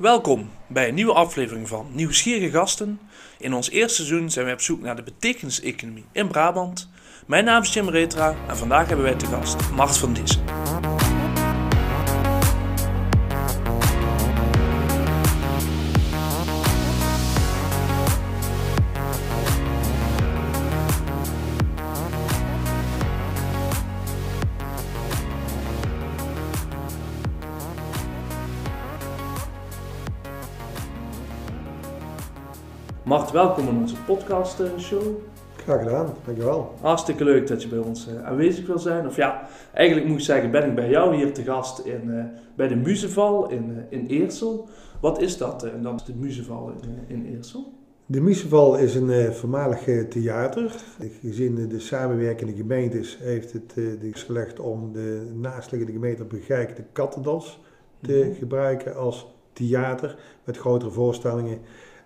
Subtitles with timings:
[0.00, 3.00] Welkom bij een nieuwe aflevering van Nieuwsgierige Gasten.
[3.38, 6.88] In ons eerste seizoen zijn we op zoek naar de betekeniseconomie in Brabant.
[7.26, 10.59] Mijn naam is Jim Retra en vandaag hebben wij te gast Mart van Dissen.
[33.32, 35.02] Welkom in onze podcast eh, show.
[35.56, 36.74] Graag gedaan, dankjewel.
[36.80, 39.06] Hartstikke leuk dat je bij ons uh, aanwezig wil zijn.
[39.06, 42.24] Of ja, eigenlijk moet ik zeggen, ben ik bij jou hier te gast in, uh,
[42.56, 44.68] bij de Muzeval in, in Eersel.
[45.00, 47.72] Wat is dat, en dan de Muzeval in, in Eersel?
[48.06, 50.74] De Muzeval is een voormalig theater.
[51.20, 56.82] Gezien de samenwerkende gemeentes heeft het uh, gelegd om de naastliggende gemeente Begijk de
[58.00, 58.34] te mm -hmm.
[58.34, 61.58] gebruiken als theater met grotere voorstellingen.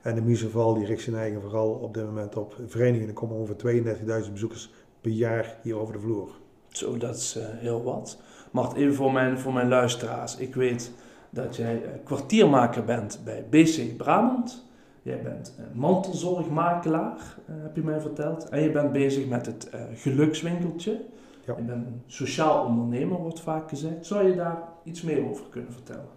[0.05, 3.09] En de Museval die richt zijn eigen vooral op dit moment op verenigingen.
[3.09, 3.83] Er komen ongeveer
[4.25, 6.29] 32.000 bezoekers per jaar hier over de vloer.
[6.69, 8.21] Zo, dat is uh, heel wat.
[8.51, 10.37] Mart, even voor mijn, voor mijn luisteraars.
[10.37, 10.93] Ik weet
[11.31, 14.65] dat jij uh, kwartiermaker bent bij BC Brabant.
[15.03, 18.49] Jij bent uh, mantelzorgmakelaar, heb je mij verteld.
[18.49, 21.01] En je bent bezig met het gelukswinkeltje.
[21.45, 21.57] Ja.
[21.57, 24.07] Je bent een sociaal ondernemer, wordt vaak gezegd.
[24.07, 26.09] Zou je daar iets meer over kunnen vertellen?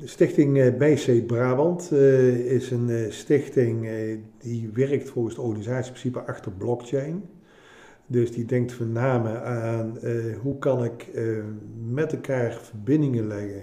[0.00, 6.20] De stichting BC Brabant uh, is een uh, stichting uh, die werkt volgens het organisatieprincipe
[6.20, 7.24] achter blockchain.
[8.06, 9.98] Dus die denkt met name aan
[10.42, 11.08] hoe kan ik
[11.90, 13.62] met elkaar verbindingen leggen,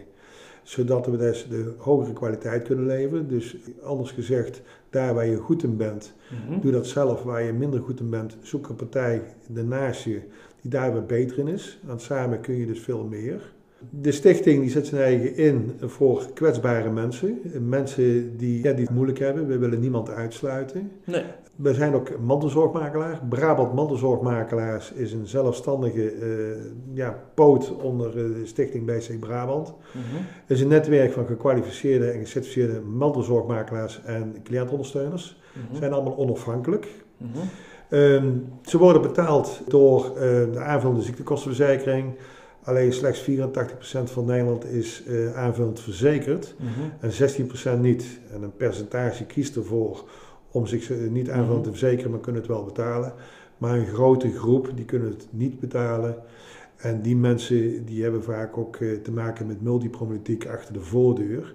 [0.64, 3.28] zodat we dus de hogere kwaliteit kunnen leveren.
[3.28, 6.62] Dus anders gezegd, daar waar je goed in bent, mm -hmm.
[6.62, 7.24] doe dat zelf.
[7.24, 10.22] Waar je minder goed in bent, zoek een partij daarnaast je
[10.62, 11.80] die daar weer beter in is.
[11.84, 13.56] Want samen kun je dus veel meer.
[13.90, 17.42] De stichting die zet zijn eigen in voor kwetsbare mensen.
[17.60, 19.48] Mensen die, ja, die het moeilijk hebben.
[19.48, 20.92] We willen niemand uitsluiten.
[21.04, 21.24] Nee.
[21.56, 23.22] We zijn ook mantelzorgmakelaar.
[23.30, 26.56] Brabant Mantelzorgmakelaars is een zelfstandige uh,
[26.94, 29.74] ja, poot onder de stichting BC Brabant.
[29.92, 30.24] Mhm.
[30.24, 35.42] Het is een netwerk van gekwalificeerde en gecertificeerde mantelzorgmakelaars en cliëntondersteuners.
[35.54, 35.74] Mhm.
[35.74, 36.88] Ze zijn allemaal onafhankelijk.
[37.18, 37.38] Mhm.
[37.90, 40.22] Um, ze worden betaald door uh,
[40.54, 42.14] de aanvullende ziektekostenverzekering.
[42.68, 46.70] Alleen slechts 84% van Nederland is uh, aanvullend verzekerd Mhm.
[47.00, 47.12] en
[47.78, 48.06] 16% niet.
[48.34, 50.10] En een percentage kiest ervoor
[50.52, 53.14] om zich uh, niet aanvullend te verzekeren, maar kunnen het wel betalen.
[53.58, 56.16] Maar een grote groep die kunnen het niet betalen.
[56.78, 61.54] En die mensen die hebben vaak ook uh, te maken met multiproblematiek achter de voordeur.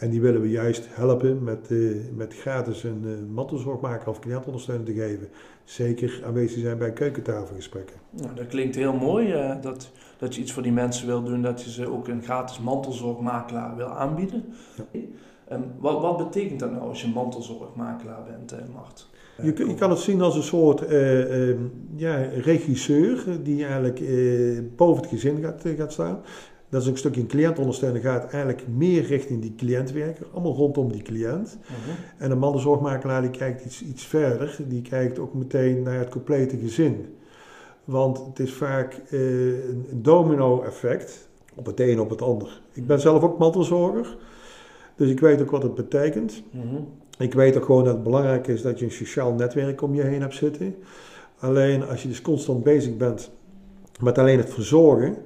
[0.00, 4.86] En die willen we juist helpen met, uh, met gratis een uh, mantelzorgmaker of cliëntondersteuner
[4.86, 5.28] te geven.
[5.64, 7.96] Zeker aanwezig zijn bij keukentafelgesprekken.
[8.10, 11.42] Nou, dat klinkt heel mooi, uh, dat, dat je iets voor die mensen wil doen,
[11.42, 14.44] dat je ze ook een gratis mantelzorgmakelaar wil aanbieden.
[14.92, 15.00] Ja.
[15.52, 19.08] Um, wat, wat, betekent dat nou als je mantelzorgmakelaar bent, Mart?
[19.42, 20.80] Je, je, kan het zien als een soort
[21.96, 24.02] ja, regisseur die eigenlijk
[24.76, 26.20] boven het gezin gaat, gaat staan.
[26.70, 30.54] Dat is ook een stukje een cliëntondersteuner gaat eigenlijk meer richting die cliënt werken, allemaal
[30.54, 31.58] rondom die cliënt.
[31.62, 31.94] Uh -huh.
[32.18, 36.58] En een mantelzorgmakelaar die kijkt iets, iets verder, die kijkt ook meteen naar het complete
[36.58, 37.14] gezin.
[37.84, 39.20] Want het is vaak uh,
[39.90, 42.60] een domino effect, op het een op het ander.
[42.72, 44.16] Ik ben zelf ook mantelzorger,
[44.96, 46.42] dus ik weet ook wat het betekent.
[46.54, 46.80] Uh -huh.
[47.18, 50.02] Ik weet ook gewoon dat het belangrijk is dat je een sociaal netwerk om je
[50.02, 50.74] heen hebt zitten.
[51.38, 53.30] Alleen als je dus constant bezig bent
[54.00, 55.16] met alleen het verzorgen,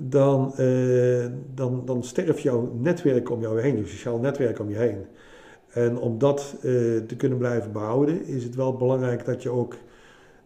[0.00, 4.76] dan, uh, dan, dan sterft jouw netwerk om jou heen, je sociaal netwerk om je
[4.76, 5.06] heen.
[5.72, 6.62] En om dat uh,
[7.06, 9.76] te kunnen blijven behouden, is het wel belangrijk dat je ook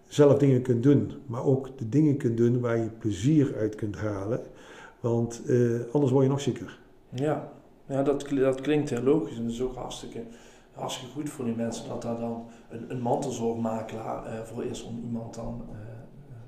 [0.06, 1.12] zelf dingen kunt doen.
[1.26, 4.40] Maar ook de dingen kunt doen waar je plezier uit kunt halen.
[5.00, 6.78] Want uh, anders word je nog zieker.
[7.08, 7.52] Ja,
[7.86, 10.22] ja dat, dat klinkt heel logisch en dat is ook hartstikke,
[10.72, 15.34] hartstikke goed voor die mensen dat daar dan een, een mantelzorgmakelaar voor is om iemand
[15.34, 15.62] dan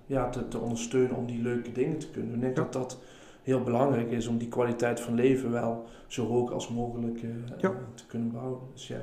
[0.06, 2.38] ja, te, te, ondersteunen om die leuke dingen te kunnen doen.
[2.38, 2.62] Ik denk ja.
[2.62, 2.98] dat dat
[3.42, 7.70] heel belangrijk is om die kwaliteit van leven wel zo hoog als mogelijk uh, ja.
[7.70, 8.68] uh, te kunnen behouden.
[8.72, 9.00] Dus ja,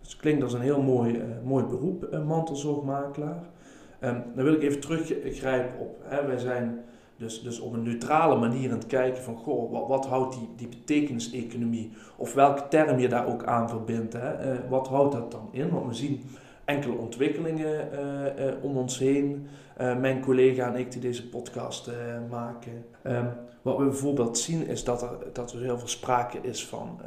[0.00, 3.42] dus het klinkt als een heel mooi, uh, mooi beroep, mantelzorgmakelaar.
[4.00, 6.84] Um, dan wil ik even teruggrijpen op, hè, wij zijn
[7.16, 10.48] dus, dus op een neutrale manier aan het kijken van, goh, wat, wat houdt die,
[10.56, 14.68] die betekeniseconomie, of welke term je daar ook aan verbindt, hè?
[14.68, 15.70] wat houdt dat dan in?
[15.70, 16.22] Want we zien
[16.64, 19.46] enkele ontwikkelingen uh, uh, om ons heen.
[19.80, 21.90] Uh, mijn collega en ik die deze podcast
[22.30, 22.84] maken.
[23.06, 23.28] Um,
[23.62, 27.00] wat we bijvoorbeeld zien is dat er, dat er heel veel sprake is van,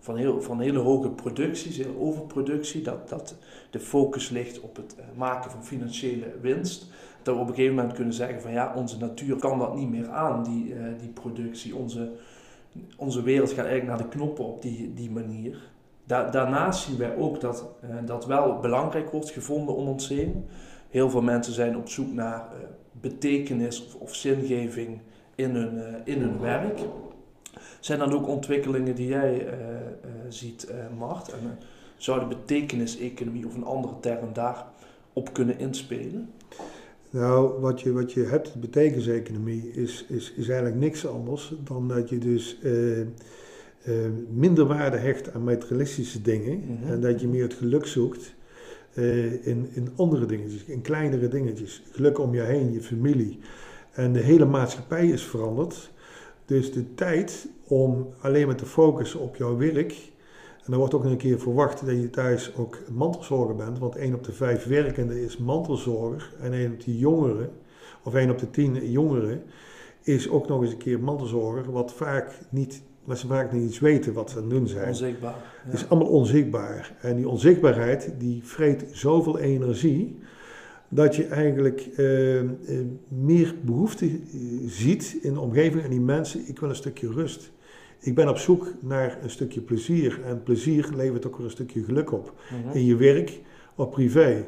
[0.00, 2.82] van, heel, van hele hoge producties, heel overproductie.
[2.82, 3.36] Dat, dat
[3.70, 6.86] de focus ligt op het maken van financiële winst.
[7.22, 9.90] Dat we op een gegeven moment kunnen zeggen van ja, onze natuur kan dat niet
[9.90, 11.76] meer aan, die, die productie.
[11.76, 12.10] Onze
[12.96, 15.72] onze wereld gaat eigenlijk naar de knoppen op die, die manier.
[16.06, 20.44] Daarnaast zien wij ook dat uh, dat wel belangrijk wordt gevonden om ons heen.
[20.90, 25.00] Heel veel mensen zijn op zoek naar uh, betekenis of, of, zingeving
[25.34, 26.80] in hun, uh, in hun werk.
[27.80, 29.46] Zijn dan ook ontwikkelingen die jij
[30.28, 31.32] ziet, Mart?
[31.32, 31.58] En
[31.96, 36.30] zou de betekenis-economie of een andere term daarop kunnen inspelen?
[37.10, 41.88] Nou, wat je, wat je hebt, de betekenseconomie, is, is, is eigenlijk niks anders dan
[41.88, 42.56] dat je dus
[43.88, 46.92] uh, uh, minder waarde hecht aan materialistische dingen mhm.
[46.92, 48.34] en dat je meer het geluk zoekt
[48.94, 51.82] uh, in, in andere dingetjes, in kleinere dingetjes.
[51.90, 53.38] Geluk om je heen, je familie.
[53.92, 55.90] En de hele maatschappij is veranderd.
[56.44, 60.12] Dus de tijd om alleen maar te focussen op jouw werk
[60.64, 64.14] en er wordt ook een keer verwacht dat je thuis ook mantelzorger bent, want 1
[64.14, 67.50] op de 5 werkenden is mantelzorger en 1 op de jongeren,
[68.02, 69.42] of 1 op de 10 jongeren,
[70.02, 73.78] is ook nog eens een keer mantelzorger, wat vaak niet, wat ze vaak niet eens
[73.78, 74.88] weten wat ze aan het doen zijn.
[74.88, 75.34] Onzichtbaar.
[75.64, 76.96] Het is allemaal onzichtbaar.
[77.00, 80.18] En die onzichtbaarheid, die vreet zoveel energie,
[80.88, 82.48] dat je eigenlijk uh, uh,
[83.08, 84.18] meer behoefte uh,
[84.66, 87.52] ziet in de omgeving en die mensen, ik wil een stukje rust.
[88.00, 90.20] Ik ben op zoek naar een stukje plezier.
[90.24, 92.32] En plezier levert ook weer een stukje geluk op.
[92.50, 92.76] Mhm.
[92.76, 93.40] In je werk
[93.74, 94.44] of privé.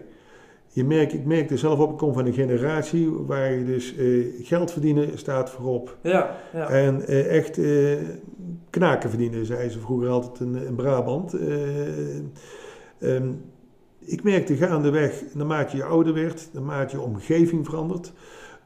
[0.77, 4.27] Je merkt, ik merkte zelf op, ik kom van een generatie waar je dus uh,
[4.43, 5.97] geld verdienen staat voorop.
[6.03, 6.69] Ja, ja.
[6.69, 7.97] En uh, echt uh,
[8.71, 11.33] knaken verdienen, zei ze vroeger altijd in, in Brabant.
[13.01, 13.41] Um,
[13.99, 18.13] ik merkte gaandeweg, naarmate je ouder werd, naarmate je omgeving verandert,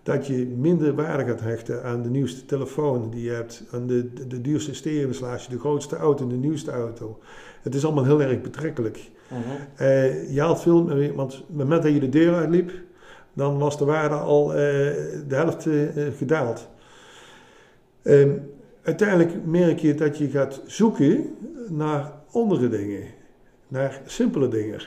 [0.03, 4.12] dat je minder waarde gaat hechten aan de nieuwste telefoon die je hebt, aan de,
[4.12, 7.19] de, de duurste stereoinstallatie, de grootste auto, de nieuwste auto.
[7.62, 9.11] Het is allemaal heel erg betrekkelijk.
[9.32, 9.38] Uh
[9.81, 12.73] uh, je haalt veel want op het moment dat je de deur uitliep,
[13.32, 16.69] dan was de waarde al uh, de helft uh, gedaald.
[18.03, 18.50] Um,
[18.82, 21.37] uiteindelijk merk je dat je gaat zoeken
[21.69, 23.03] naar andere dingen,
[23.69, 24.81] naar simpele dingen.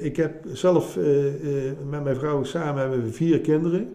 [0.00, 0.98] ik heb zelf
[1.88, 3.94] met mijn vrouw samen hebben we vier kinderen.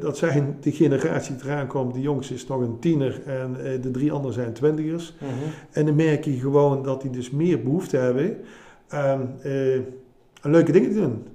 [0.00, 1.94] Dat zijn de generatie die eraan komt.
[1.94, 5.14] De jongste is nog een tiener en de drie anderen zijn twintigers.
[5.18, 5.24] Mhm.
[5.24, 5.48] -huh.
[5.70, 8.36] En dan merk je gewoon dat die dus meer behoefte hebben
[8.92, 9.80] aan, uh,
[10.40, 11.26] aan leuke dingen te doen.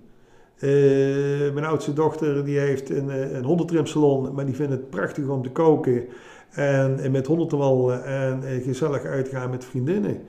[1.53, 5.49] mijn oudste dochter die heeft een, een hondentrimsalon, maar die vindt het prachtig om te
[5.49, 6.05] koken.
[6.49, 10.21] En, en met honden te wandelen en gezellig uitgaan met vriendinnen.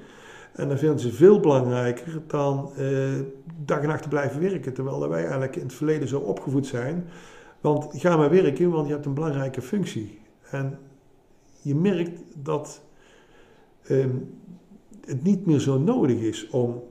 [0.53, 2.73] En dan vinden ze veel belangrijker dan
[3.65, 4.73] dag en nacht te blijven werken.
[4.73, 7.09] Terwijl wij eigenlijk in het verleden zo opgevoed zijn
[7.61, 10.19] want ga maar werken, want je hebt een belangrijke functie.
[10.51, 10.79] En
[11.63, 12.83] je merkt dat
[13.91, 14.35] um,
[15.07, 16.83] het niet meer zo nodig is om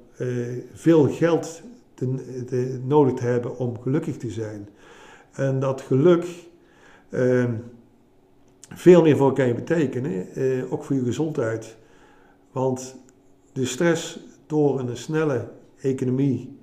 [0.74, 1.62] veel geld
[1.94, 4.70] te, te, nodig te hebben om gelukkig te zijn.
[5.32, 6.26] En dat geluk
[7.12, 7.64] um,
[8.70, 11.78] veel meer voor kan je betekenen, uh, ook voor je gezondheid.
[12.52, 12.96] Want
[13.54, 16.58] de stress door een snelle economie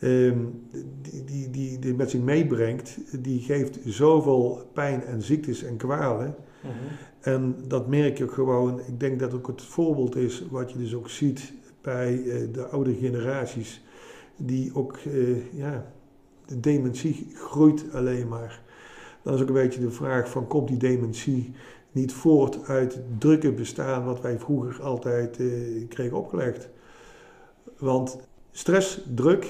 [0.00, 0.68] um,
[1.02, 6.34] die, die, die, die met zich meebrengt, die geeft zoveel pijn en ziektes en kwalen.
[6.60, 6.72] Mhm.
[7.20, 8.80] En dat merk je ook gewoon.
[8.86, 12.66] Ik denk dat ook het voorbeeld is wat je dus ook ziet bij uh, de
[12.66, 13.82] oude generaties,
[14.36, 15.86] die ook, uh, ja,
[16.46, 18.60] de dementie groeit alleen maar.
[19.22, 21.54] Dan is ook een beetje de vraag van, komt die dementie
[21.92, 26.68] niet voort uit het drukke bestaan wat wij vroeger altijd uh, kregen opgelegd?
[27.78, 28.18] Want
[28.50, 29.46] stress, druk,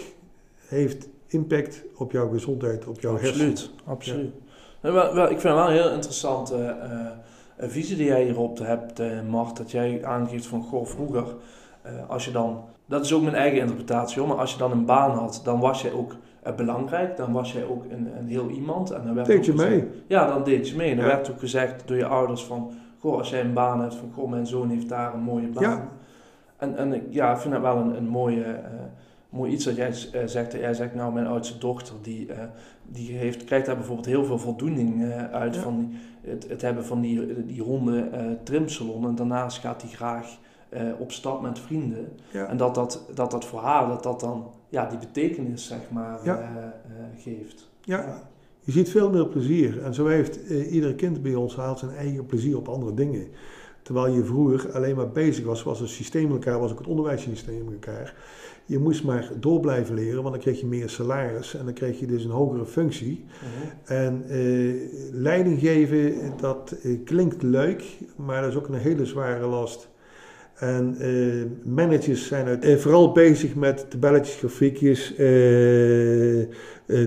[0.66, 3.74] heeft impact op jouw gezondheid, op jouw absoluut, hersenen.
[3.84, 4.32] Absoluut,
[4.82, 4.92] ja.
[4.92, 6.76] wel, wel, Ik vind het wel een heel interessante
[7.60, 9.56] uh, visie die jij hierop hebt, uh, Mart.
[9.56, 11.34] Dat jij aangeeft van, goh, vroeger,
[12.08, 12.64] als je dan...
[12.86, 15.60] Dat is ook mijn eigen interpretatie hoor, maar als je dan een baan had, dan
[15.60, 16.16] was jij ook
[16.56, 17.16] belangrijk.
[17.16, 18.90] Dan was jij ook een, een heel iemand.
[18.90, 19.88] En dan werd deed je gezegd, mee?
[20.06, 20.90] Ja, dan deed je mee.
[20.90, 21.10] En dan ja.
[21.10, 22.72] werd ook gezegd door je ouders van...
[22.98, 25.62] Goh, als jij een baan hebt, van goh, mijn zoon heeft daar een mooie baan.
[25.62, 25.88] Ja.
[26.56, 28.60] En, en ja, ik vind dat wel een, een mooie
[29.30, 30.52] mooi iets dat jij uh, zegt.
[30.52, 32.36] Jij zegt nou, mijn oudste dochter, die, uh,
[32.82, 35.60] die heeft, krijgt daar bijvoorbeeld heel veel voldoening uit ja.
[35.60, 38.08] van het, het, hebben van die, die ronde
[38.42, 39.06] trimsalon.
[39.06, 40.38] En daarnaast gaat hij graag
[40.98, 42.08] op stap met vrienden.
[42.30, 42.46] Ja.
[42.46, 46.24] En dat dat, dat dat voor haar, dat dat dan ja, die betekenis zeg maar
[46.24, 46.74] ja.
[47.16, 47.68] geeft.
[47.80, 48.22] Ja.
[48.60, 49.82] Je ziet veel meer plezier.
[49.82, 53.26] En zo heeft ieder kind bij ons haalt zijn eigen plezier op andere dingen.
[53.82, 57.72] Terwijl je vroeger alleen maar bezig was, was het systeem elkaar, was ook het onderwijssysteem
[57.72, 58.14] elkaar.
[58.64, 62.00] Je moest maar door blijven leren, want dan kreeg je meer salaris en dan kreeg
[62.00, 63.24] je dus een hogere functie.
[63.24, 63.92] Mhm.
[63.92, 64.74] En uh,
[65.12, 67.84] leiding geven, dat uh, klinkt leuk,
[68.16, 69.88] maar dat is ook een hele zware last.
[70.54, 75.14] En uh, managers zijn uit, vooral bezig met tabelletjes, grafiekjes,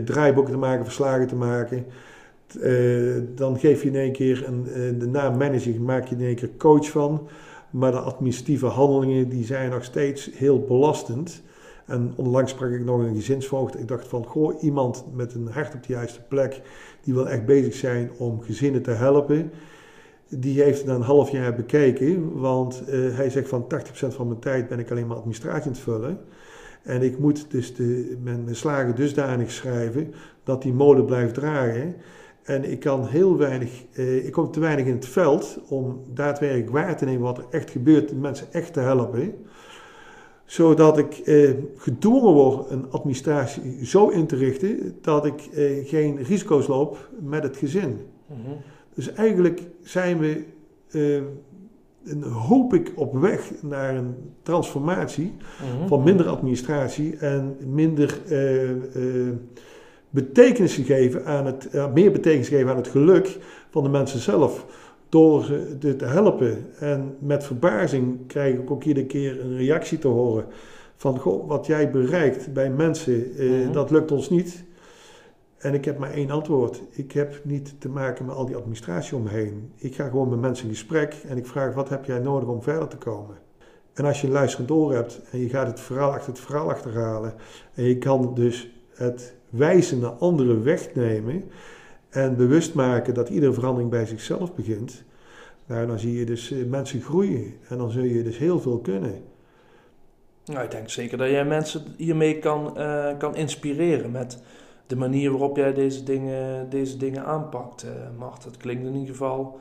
[0.05, 1.85] draaiboeken te maken, verslagen te maken.
[2.61, 6.21] Eh, dan geef je in één keer een, eh, de naam manager, maak je in
[6.21, 7.27] één keer coach van.
[7.69, 11.41] Maar de administratieve handelingen die zijn nog steeds heel belastend.
[11.85, 13.79] En onlangs sprak ik nog een gezinsvoogd.
[13.79, 16.61] Ik dacht van, goh, iemand met een hart op de juiste plek,
[17.03, 19.51] die wil echt bezig zijn om gezinnen te helpen.
[20.37, 24.39] Die heeft dan een half jaar bekeken, want eh, hij zegt van 80% van mijn
[24.39, 26.19] tijd ben ik alleen maar administratie aan het vullen.
[26.83, 30.13] En ik moet dus de, mijn, mijn slagen dusdanig schrijven
[30.43, 31.95] dat die molen blijft dragen.
[32.43, 36.69] En ik kan heel weinig, eh, ik kom te weinig in het veld om daadwerkelijk
[36.69, 39.33] waar te nemen wat er echt gebeurt, de mensen echt te helpen.
[40.45, 45.49] Zodat ik eh, gedwongen word een administratie zo in te richten dat ik
[45.85, 47.99] geen risico's loop met het gezin.
[48.27, 48.51] Mhm.
[48.95, 50.43] Dus eigenlijk zijn we,
[50.91, 51.15] eh,
[52.11, 55.33] en hoop ik, op weg naar een transformatie
[55.77, 55.87] Mhm.
[55.87, 59.33] van minder administratie en minder eh, eh,
[60.09, 63.37] betekenis geven aan het, eh, meer betekenis geven aan het geluk
[63.69, 64.65] van de mensen zelf.
[65.09, 66.57] Door ze te, te helpen.
[66.79, 70.45] En met verbazing krijg ik ook iedere keer een reactie te horen.
[70.95, 73.71] Van goh, wat jij bereikt bij mensen, eh, Mhm.
[73.71, 74.63] dat lukt ons niet.
[75.63, 76.81] En ik heb maar één antwoord.
[76.89, 79.71] Ik heb niet te maken met al die administratie omheen.
[79.75, 82.61] Ik ga gewoon met mensen in gesprek en ik vraag wat heb jij nodig om
[82.61, 83.35] verder te komen.
[83.93, 86.69] En als je een luisterend oor hebt en je gaat het verhaal achter het verhaal
[86.69, 87.33] achterhalen
[87.73, 91.43] en je kan dus het wijzen naar anderen wegnemen
[92.09, 95.03] en bewust maken dat iedere verandering bij zichzelf begint,
[95.65, 98.79] nou, dan zie je dus eh, mensen groeien en dan zul je dus heel veel
[98.79, 99.21] kunnen.
[100.45, 104.41] Nou, ik denk zeker dat jij mensen hiermee kan, eh, kan inspireren met
[104.87, 108.43] de manier waarop jij deze dingen, deze dingen aanpakt, eh Mart.
[108.43, 109.57] Het klinkt in ieder geval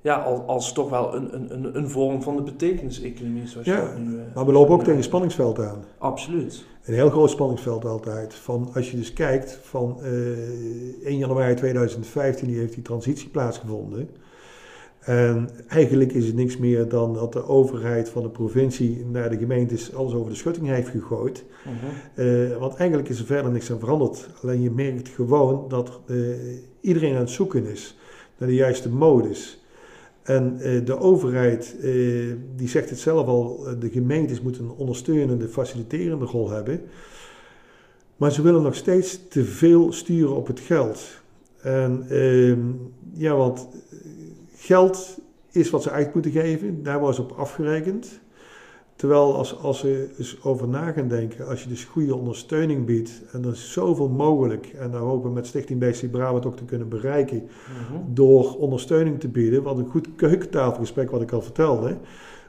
[0.00, 3.76] ja, als, als toch wel een, een, een, een vorm van de betekeniseconomie, zoals Ja,
[3.76, 4.18] je dat nu...
[4.18, 5.84] eh, Maar we lopen ook tegen spanningsveld aan.
[5.98, 6.64] Absoluut.
[6.84, 8.34] Een heel groot spanningsveld altijd.
[8.34, 14.08] Van, als je dus kijkt, van eh 1 januari 2015 die heeft die transitie plaatsgevonden.
[15.02, 19.38] En eigenlijk is het niks meer dan dat de overheid van de provincie naar de
[19.38, 21.44] gemeentes alles over de schutting heeft gegooid.
[21.64, 22.26] Mhm.
[22.26, 24.28] Eh, want eigenlijk is er verder niks aan veranderd.
[24.42, 26.16] Alleen je merkt gewoon dat eh,
[26.80, 27.98] iedereen aan het zoeken is
[28.38, 29.64] naar de juiste modus.
[30.22, 31.76] En eh, de overheid,
[32.56, 36.80] die zegt het zelf al, de gemeentes moeten een ondersteunende, faciliterende rol hebben.
[38.16, 41.20] Maar ze willen nog steeds te veel sturen op het geld.
[41.60, 42.60] En ehm,
[43.14, 43.68] ja, want
[44.62, 45.18] geld
[45.50, 48.20] is wat ze uit moeten geven, daar ze op afgerekend.
[48.96, 53.22] Terwijl als, als ze eens over na gaan denken, als je dus goede ondersteuning biedt,
[53.32, 56.64] en er is zoveel mogelijk, en daar hopen we met Stichting BC Brabant ook te
[56.64, 58.00] kunnen bereiken, Mhm.
[58.14, 61.96] door ondersteuning te bieden, want een goed keukentafelgesprek, wat ik al vertelde,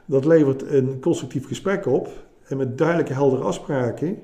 [0.06, 2.08] dat levert een constructief gesprek op,
[2.44, 4.18] en met duidelijke, heldere afspraken,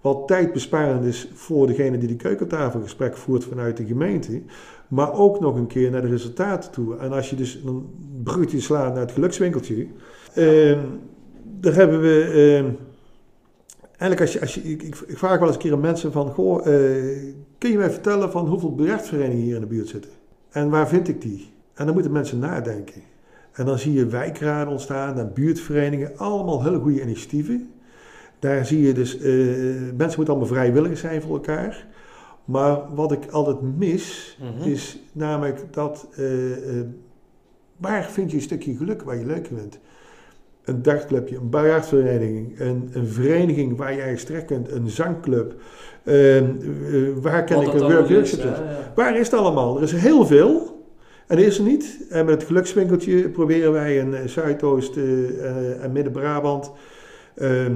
[0.00, 4.42] wat tijdbesparend is voor degene die de keukentafelgesprek voert vanuit de gemeente,
[4.92, 6.96] maar ook nog een keer naar de resultaten toe.
[6.96, 7.86] En als je dus een
[8.22, 9.86] bruggetje slaat naar het gelukswinkeltje,
[10.34, 10.80] ehm,
[11.60, 12.24] daar hebben we.
[12.24, 12.74] ehm,
[13.98, 16.30] eigenlijk, als je, als je, ik, ik, vraag wel eens een keer aan mensen van:
[16.30, 20.10] Goh, eh, kun je mij vertellen van hoeveel bejaardverenigingen hier in de buurt zitten?
[20.50, 21.52] En waar vind ik die?
[21.74, 23.02] En dan moeten mensen nadenken.
[23.52, 27.70] En dan zie je wijkraden ontstaan, en buurtverenigingen, allemaal hele goede initiatieven.
[28.38, 29.24] Daar zie je dus, eh,
[29.96, 31.86] mensen moeten allemaal vrijwillig zijn voor elkaar.
[32.44, 34.68] Maar wat ik altijd mis, Mhm.
[34.70, 36.84] is namelijk dat, eh, eh,
[37.76, 39.78] waar vind je een stukje geluk waar je leuk vindt?
[40.64, 45.54] Een dartclubje, een biljartvereniging, een, een vereniging waar je terecht kunt, een zangclub.
[46.02, 46.44] eh, eh,
[47.20, 48.92] waar ken Wat ik een allemaal work is, hè, ja.
[48.94, 49.76] Waar is het allemaal?
[49.76, 50.80] Er is heel veel.
[51.26, 52.06] En er is er niet.
[52.10, 54.96] En met het gelukswinkeltje proberen wij in Zuidoost
[55.80, 56.72] en Midden-Brabant
[57.34, 57.72] ehm,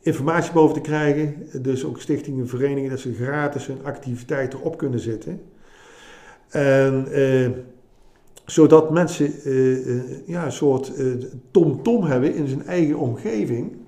[0.00, 1.34] informatie boven te krijgen.
[1.62, 5.40] Dus ook stichtingen, verenigingen, dat ze gratis hun activiteiten op kunnen zetten.
[6.48, 7.48] En eh,
[8.46, 11.06] zodat mensen eh, eh, ja, een soort eh,
[11.50, 13.78] tom-tom hebben in zijn eigen omgeving.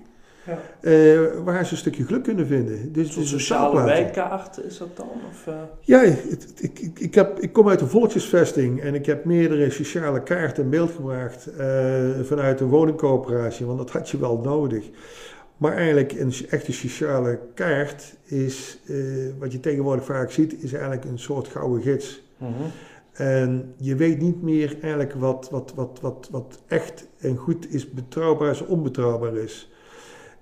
[0.47, 0.59] Ja.
[0.81, 2.93] eh, waar ze een stukje geluk kunnen vinden.
[2.93, 5.07] Dus Een sociale wijkkaart is dat dan?
[5.29, 5.53] Of, eh?
[5.81, 9.69] Ja, het- ik, ik, ik, heb, ik kom uit een volkshuisvesting en ik heb meerdere
[9.69, 14.83] sociale kaarten in beeld gebracht eh, vanuit een woningcoöperatie, want dat had je wel nodig.
[15.57, 18.95] Maar eigenlijk een echte sociale kaart is, eh,
[19.39, 22.23] wat je tegenwoordig vaak ziet, is eigenlijk een soort gouden gids.
[22.37, 22.51] Mhm.
[23.13, 27.89] En je weet niet meer eigenlijk wat, wat, wat, wat, wat echt en goed is,
[27.89, 29.71] betrouwbaar is, onbetrouwbaar is.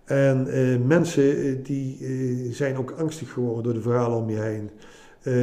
[0.06, 4.70] En eh, mensen eh, die zijn ook angstig geworden door de verhalen om je heen.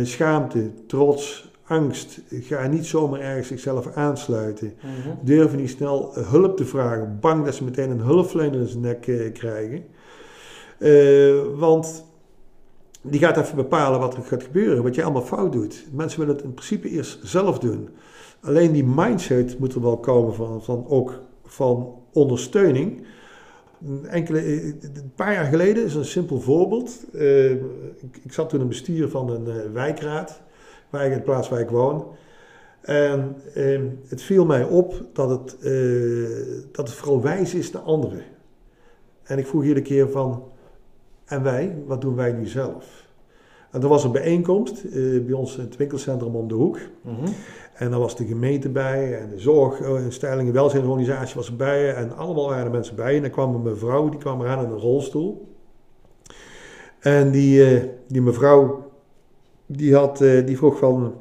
[0.06, 2.20] Schaamte, trots, angst.
[2.30, 4.74] Ga niet zomaar ergens zichzelf aansluiten.
[4.76, 5.14] Mhm.
[5.22, 7.18] Durven niet snel eh, hulp te vragen.
[7.20, 9.84] Bang dat ze meteen een hulpverlener in zijn nek eh, krijgen.
[10.78, 12.04] Eh, want
[13.02, 15.86] die gaat even bepalen wat er gaat gebeuren, wat je allemaal fout doet.
[15.92, 17.88] Mensen willen het in principe eerst zelf doen.
[18.40, 23.06] Alleen die mindset moet er wel komen van, van ook van ondersteuning.
[24.02, 27.04] Enkele, een paar jaar geleden is een simpel voorbeeld.
[27.12, 30.40] Uh, ik, ik, zat toen in bestuur van een uh, wijkraad,
[30.90, 32.06] waar ik in de plaats waar ik woon.
[32.80, 35.56] En uh, het viel mij op dat het,
[36.72, 38.22] dat het vooral wijs is naar anderen.
[39.22, 40.42] En ik vroeg iedere keer van,
[41.24, 43.08] en wij, wat doen wij nu zelf?
[43.70, 46.78] En er was een bijeenkomst uh, bij ons in het winkelcentrum om de hoek.
[47.02, 47.34] Mm -hmm.
[47.74, 51.94] En daar was de gemeente bij en de zorginstelling, de welzijnsorganisatie was erbij.
[51.94, 53.16] En allemaal waren er mensen bij.
[53.16, 55.48] En dan kwam een mevrouw, die kwam eraan in een rolstoel.
[56.98, 58.87] En die, uh, die mevrouw,
[59.68, 61.20] die, had, uh, die vroeg van...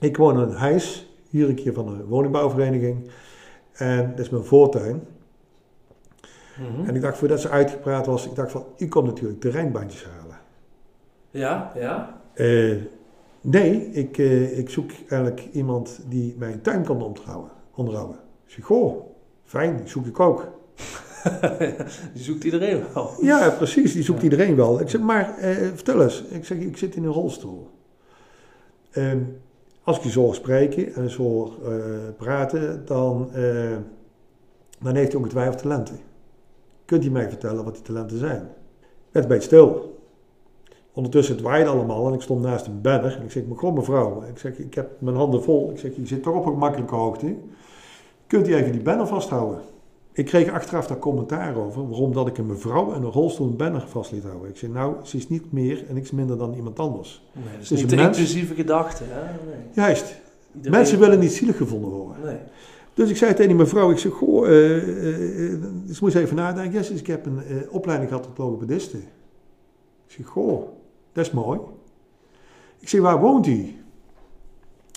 [0.00, 3.10] Ik woon in een huis, hier een keer van een woningbouwvereniging.
[3.72, 5.06] En dat is mijn voortuin.
[6.58, 6.84] Mm -hmm.
[6.84, 8.64] En ik dacht, voordat ze uitgepraat was, ik dacht van...
[8.78, 10.38] U komt natuurlijk terreinbandjes halen.
[11.30, 12.20] Ja, ja.
[12.34, 12.82] Uh,
[13.40, 17.50] nee, ik, uh, ik zoek eigenlijk iemand die mijn tuin kan onderhouden.
[17.74, 18.16] onderhouden.
[18.46, 19.06] Ik goh,
[19.44, 20.48] fijn, zoek ik ook.
[22.14, 23.10] die zoekt iedereen wel.
[23.20, 24.24] Ja, precies, die zoekt ja.
[24.24, 24.80] iedereen wel.
[24.80, 26.22] Ik zeg, maar uh, vertel eens.
[26.22, 27.68] Ik zeg, ik zit in een rolstoel.
[28.90, 29.18] Ehm,
[29.82, 31.52] als ik je zo hoor spreken en zo hoor
[32.16, 33.30] praten, dan,
[34.78, 35.98] dan heeft hij ongetwijfeld talenten.
[36.84, 38.42] Kunt u mij vertellen wat die talenten zijn?
[38.80, 39.98] Ik werd een beetje stil.
[40.92, 43.16] Ondertussen het waaide allemaal en ik stond naast een banner.
[43.16, 45.70] En ik zeg, maar mevrouw, ik zeg, ik heb mijn handen vol.
[45.70, 47.34] Ik zeg, je zit toch op een gemakkelijke hoogte.
[48.26, 49.60] Kunt u even die banner vasthouden?
[50.18, 53.56] Ik kreeg achteraf daar commentaar over, waarom dat ik een mevrouw en een rolstoel een
[53.56, 54.48] banner vast liet houden.
[54.48, 57.22] Ik zeg, nou, ze is niet meer en niks minder dan iemand anders.
[57.32, 58.18] Nee, dat is dus niet mens...
[58.18, 59.04] inclusieve gedachte.
[59.06, 59.22] Hè?
[59.22, 59.60] Nee.
[59.72, 60.14] Juist.
[60.54, 60.78] Iedereen...
[60.78, 62.24] Mensen willen niet zielig gevonden worden.
[62.24, 62.38] Nee.
[62.94, 66.78] Dus ik zei tegen die mevrouw, ik zeg, goh, uh, uh, dus moest even nadenken.
[66.78, 68.96] Yes, ik heb een uh, opleiding gehad tot logopediste.
[68.96, 69.04] Ik
[70.06, 70.68] zeg, goh,
[71.12, 71.60] dat is mooi.
[72.78, 73.77] Ik zeg, waar woont hij?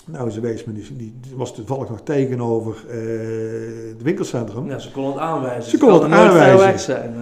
[0.06, 4.66] Nou, ze wees me, die, die was toevallig nog tegenover uh, het winkelcentrum.
[4.66, 5.70] Ja, ze kon het aanwijzen.
[5.70, 6.78] Ze, kon het aanwijzen.
[6.78, 7.20] Zijn, uh.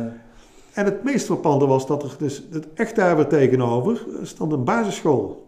[0.72, 4.64] En het meest verpande was dat er dus het echt daar weer tegenover stond een
[4.64, 5.46] basisschool.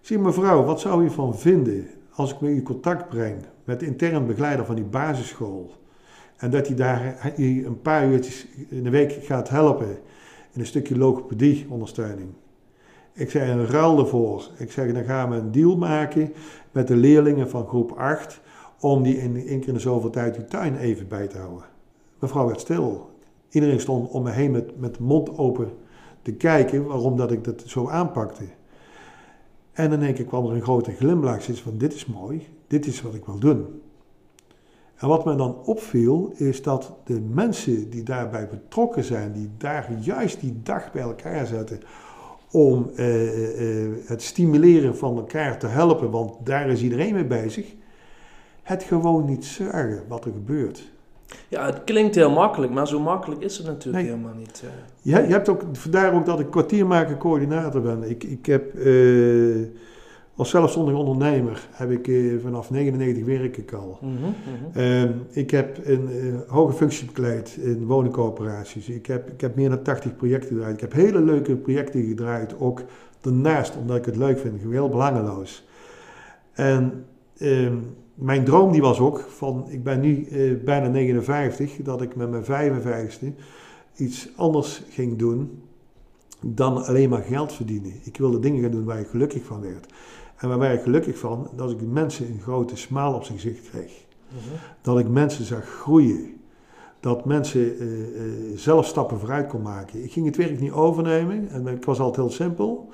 [0.00, 3.86] Zeg, mevrouw, wat zou u van vinden als ik met u contact breng met de
[3.86, 5.74] intern begeleider van die basisschool?
[6.36, 9.88] En dat hij daar een paar uurtjes in de week gaat helpen
[10.52, 12.28] in een stukje logopedie ondersteuning.
[13.16, 14.48] Ik zei een ruil ervoor.
[14.56, 16.32] Ik zeg, dan gaan we een deal maken
[16.72, 18.40] met de leerlingen van groep 8
[18.80, 21.64] om die in één keer in de zoveel tijd die tuin even bij te houden.
[22.18, 23.10] Mevrouw werd stil.
[23.48, 25.70] Iedereen stond om me heen met, met mond open
[26.22, 28.44] te kijken waarom dat ik dat zo aanpakte.
[29.72, 31.42] En in één keer kwam er een grote glimlach.
[31.42, 33.82] Ze van, dit is mooi, dit is wat ik wil doen.
[34.96, 39.92] En wat me dan opviel, is dat de mensen die daarbij betrokken zijn, die daar
[40.00, 41.80] juist die dag bij elkaar zetten
[42.50, 47.74] om uh, uh, het stimuleren van elkaar te helpen, want daar is iedereen mee bezig,
[48.62, 50.94] het gewoon niet zorgen wat er gebeurt.
[51.48, 54.12] Ja, het klinkt heel makkelijk, maar zo makkelijk is het natuurlijk nee.
[54.12, 54.62] helemaal niet.
[54.64, 54.70] Uh.
[55.02, 58.10] Ja, je hebt ook, vandaar ook dat ik kwartiermaker coördinator ben.
[58.10, 58.74] Ik, ik heb
[60.36, 63.98] als zelfstandig ondernemer heb ik uh, vanaf 99 werk ik al.
[64.00, 64.34] Mm -hmm,
[64.76, 68.88] uh, ik heb een uh, hoge functie bekleed in woningcoöperaties.
[68.88, 70.74] Ik heb, ik heb meer dan 80 projecten gedraaid.
[70.74, 72.82] Ik heb hele leuke projecten gedraaid, ook
[73.20, 75.64] daarnaast, omdat ik het leuk vind, heel belangeloos.
[76.52, 77.04] En
[77.36, 77.76] ehm,
[78.14, 82.30] mijn droom die was ook, van, ik ben nu eh, bijna 59, dat ik met
[82.30, 83.26] mijn 55ste
[83.96, 85.62] iets anders ging doen
[86.40, 87.92] dan alleen maar geld verdienen.
[88.02, 89.86] Ik wilde dingen gaan doen waar ik gelukkig van werd.
[90.36, 91.48] En waar ben ik gelukkig van?
[91.54, 94.04] Dat ik mensen een grote smaal op zijn gezicht kreeg.
[94.28, 94.54] Mhm.
[94.80, 96.34] Dat ik mensen zag groeien.
[97.00, 100.04] Dat mensen uh, uh, zelf stappen vooruit kon maken.
[100.04, 101.48] Ik ging het werk niet overnemen.
[101.48, 102.90] En ik was altijd heel simpel.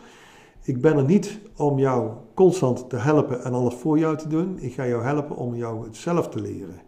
[0.62, 4.58] Ik ben er niet om jou constant te helpen en alles voor jou te doen.
[4.60, 6.80] Ik ga jou helpen om jou het zelf te leren.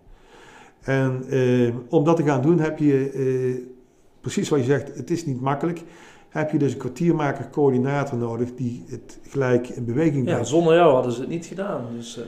[0.81, 3.67] En uh, om dat te gaan doen heb je,
[4.21, 5.83] precies wat je zegt, het is niet makkelijk
[6.35, 10.41] heb je dus een kwartiermaker, coördinator nodig die het gelijk in beweging brengt.
[10.41, 11.85] Ja, zonder jou hadden ze het niet gedaan.
[11.97, 12.25] Dus, uh,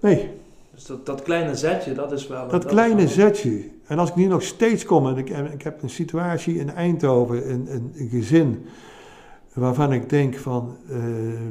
[0.00, 0.30] nee.
[0.74, 2.40] Dus dat, dat kleine zetje, dat is wel...
[2.40, 3.70] Dat, dat kleine zetje.
[3.86, 7.50] En als ik nu nog steeds kom, en ik, ik heb een situatie in Eindhoven,
[7.50, 8.64] een, een, een gezin,
[9.52, 10.98] waarvan ik denk van uh,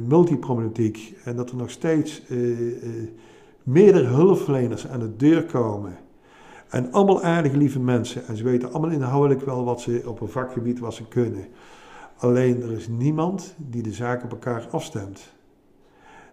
[0.06, 2.58] multiproblematiek, en dat er nog steeds uh,
[3.62, 5.96] meerdere hulpverleners aan de deur komen.
[6.68, 8.26] En allemaal aardige, lieve mensen.
[8.26, 11.46] En ze weten allemaal inhoudelijk wel wat ze op een vakgebied wat ze kunnen.
[12.24, 15.32] Alleen er is niemand die de zaak op elkaar afstemt.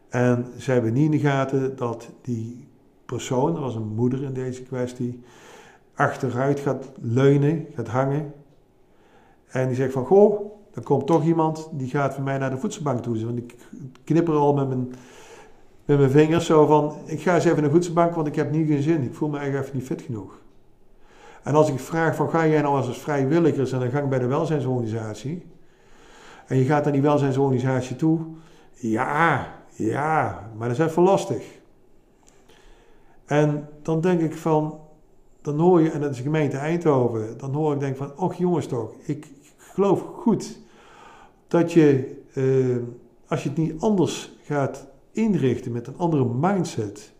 [0.09, 2.67] En ze hebben niet in de gaten dat die
[3.05, 5.23] persoon, er was een moeder in deze kwestie,
[5.93, 8.33] achteruit gaat leunen, gaat hangen.
[9.47, 12.57] En die zegt van, goh, Dan komt toch iemand die gaat voor mij naar de
[12.57, 13.25] voedselbank toe.
[13.25, 13.55] Want ik
[14.03, 14.93] knipper al met mijn,
[15.85, 18.51] met mijn vingers zo van, ik ga eens even naar de voedselbank, want ik heb
[18.51, 19.03] niet geen zin.
[19.03, 20.41] Ik voel me eigenlijk even niet fit genoeg.
[21.43, 24.27] En als ik vraag van, ga jij nou als vrijwilliger aan de gang bij de
[24.27, 25.50] welzijnsorganisatie?
[26.47, 28.19] En je gaat naar die welzijnsorganisatie toe.
[28.73, 31.43] Ja, ja, maar dat is even lastig.
[33.25, 34.79] En dan denk ik van,
[35.41, 38.33] dan hoor je, en dat is de gemeente Eindhoven, dan hoor ik denk van, och
[38.33, 39.27] jongens toch, ik
[39.57, 40.59] geloof goed
[41.47, 42.77] dat je, eh,
[43.27, 47.11] als je het niet anders gaat inrichten met een andere mindset,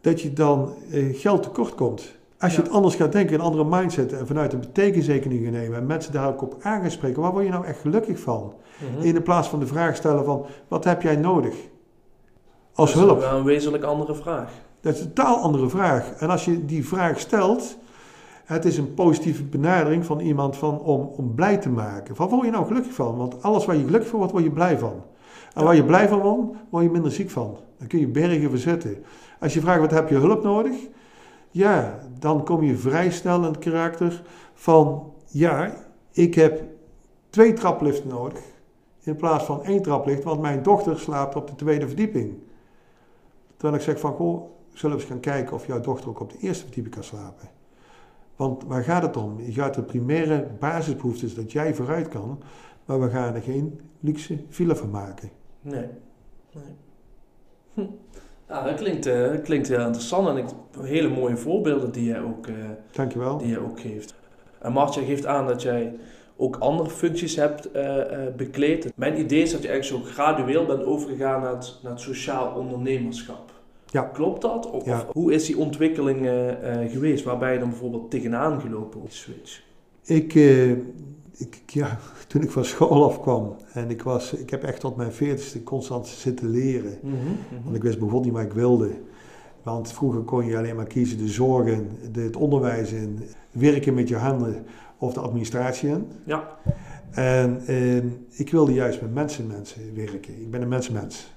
[0.00, 2.18] dat je dan eh, geld tekort komt.
[2.40, 5.78] Als je het anders gaat denken, een andere mindset en vanuit een betekenisrekening gaan nemen
[5.78, 8.52] en mensen daar ook op aan gaan spreken, waar word je nou echt gelukkig van?
[8.78, 9.06] Mhm.
[9.06, 11.54] In de plaats van de vraag stellen van, wat heb jij nodig?
[12.74, 13.20] Als hulp.
[13.20, 14.52] Dat is een wezenlijk andere vraag.
[14.80, 16.12] Dat is een totaal andere vraag.
[16.18, 17.76] En als je die vraag stelt,
[18.44, 22.16] het is een positieve benadering van iemand van, om, om blij te maken.
[22.16, 23.16] Van, waar word je nou gelukkig van?
[23.16, 25.02] Want alles waar je gelukkig van wordt, word je blij van.
[25.54, 27.56] En waar je blij van wordt, word je minder ziek van.
[27.78, 29.04] Dan kun je bergen verzetten.
[29.40, 30.74] Als je vraagt, wat heb je hulp nodig?
[31.50, 34.22] Ja, dan kom je vrij snel in het karakter
[34.54, 35.74] van, ja,
[36.10, 36.62] ik heb
[37.30, 38.42] twee trapliften nodig.
[39.02, 42.38] In plaats van één traplift, want mijn dochter slaapt op de tweede verdieping.
[43.56, 46.32] Terwijl ik zeg van, goh, zullen we eens gaan kijken of jouw dochter ook op
[46.32, 47.48] de eerste verdieping kan slapen.
[48.36, 49.40] Want waar gaat het om?
[49.40, 52.42] Je gaat de primaire basisbehoeftes dat jij vooruit kan,
[52.84, 55.30] maar we gaan er geen luxe file van maken.
[55.60, 55.88] Nee.
[56.52, 56.76] nee.
[57.74, 57.86] Hm.
[58.50, 60.44] Ja, dat klinkt, uh, klinkt heel interessant en ik,
[60.80, 62.54] hele mooie voorbeelden die jij ook, uh,
[62.92, 63.38] Dankjewel.
[63.38, 64.14] Die jij ook geeft.
[64.58, 65.94] En Martje geeft aan dat jij
[66.36, 68.02] ook andere functies hebt uh,
[68.36, 68.92] bekleed.
[68.96, 72.54] Mijn idee is dat je eigenlijk zo gradueel bent overgegaan naar het, naar het sociaal
[72.54, 73.52] ondernemerschap.
[73.86, 74.02] Ja.
[74.02, 74.70] Klopt dat?
[74.70, 76.28] Of, hoe is die ontwikkeling
[76.88, 77.24] geweest?
[77.24, 79.62] Waarbij je dan bijvoorbeeld tegenaan gelopen op die switch?
[80.04, 80.32] Ik,
[81.40, 85.12] ik, ja, toen ik van school afkwam en ik, was, ik heb echt tot mijn
[85.12, 86.98] veertigste constant zitten leren.
[87.02, 87.62] Mhm, mhm.
[87.64, 88.90] Want ik wist bijvoorbeeld niet wat ik wilde.
[89.62, 94.08] Want vroeger kon je alleen maar kiezen de zorgen, de, het onderwijs in, werken met
[94.08, 94.66] je handen
[94.98, 96.06] of de administratie in.
[96.24, 96.58] Ja.
[97.10, 97.96] En eh,
[98.30, 100.40] ik wilde juist met mensen, mensen werken.
[100.40, 101.32] Ik ben een mensenmens.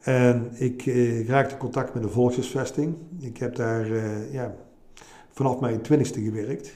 [0.00, 2.96] En ik eh, raakte contact met de volkshuisvesting.
[3.18, 4.54] Ik heb daar eh, ja,
[5.30, 6.72] vanaf mijn twintigste gewerkt.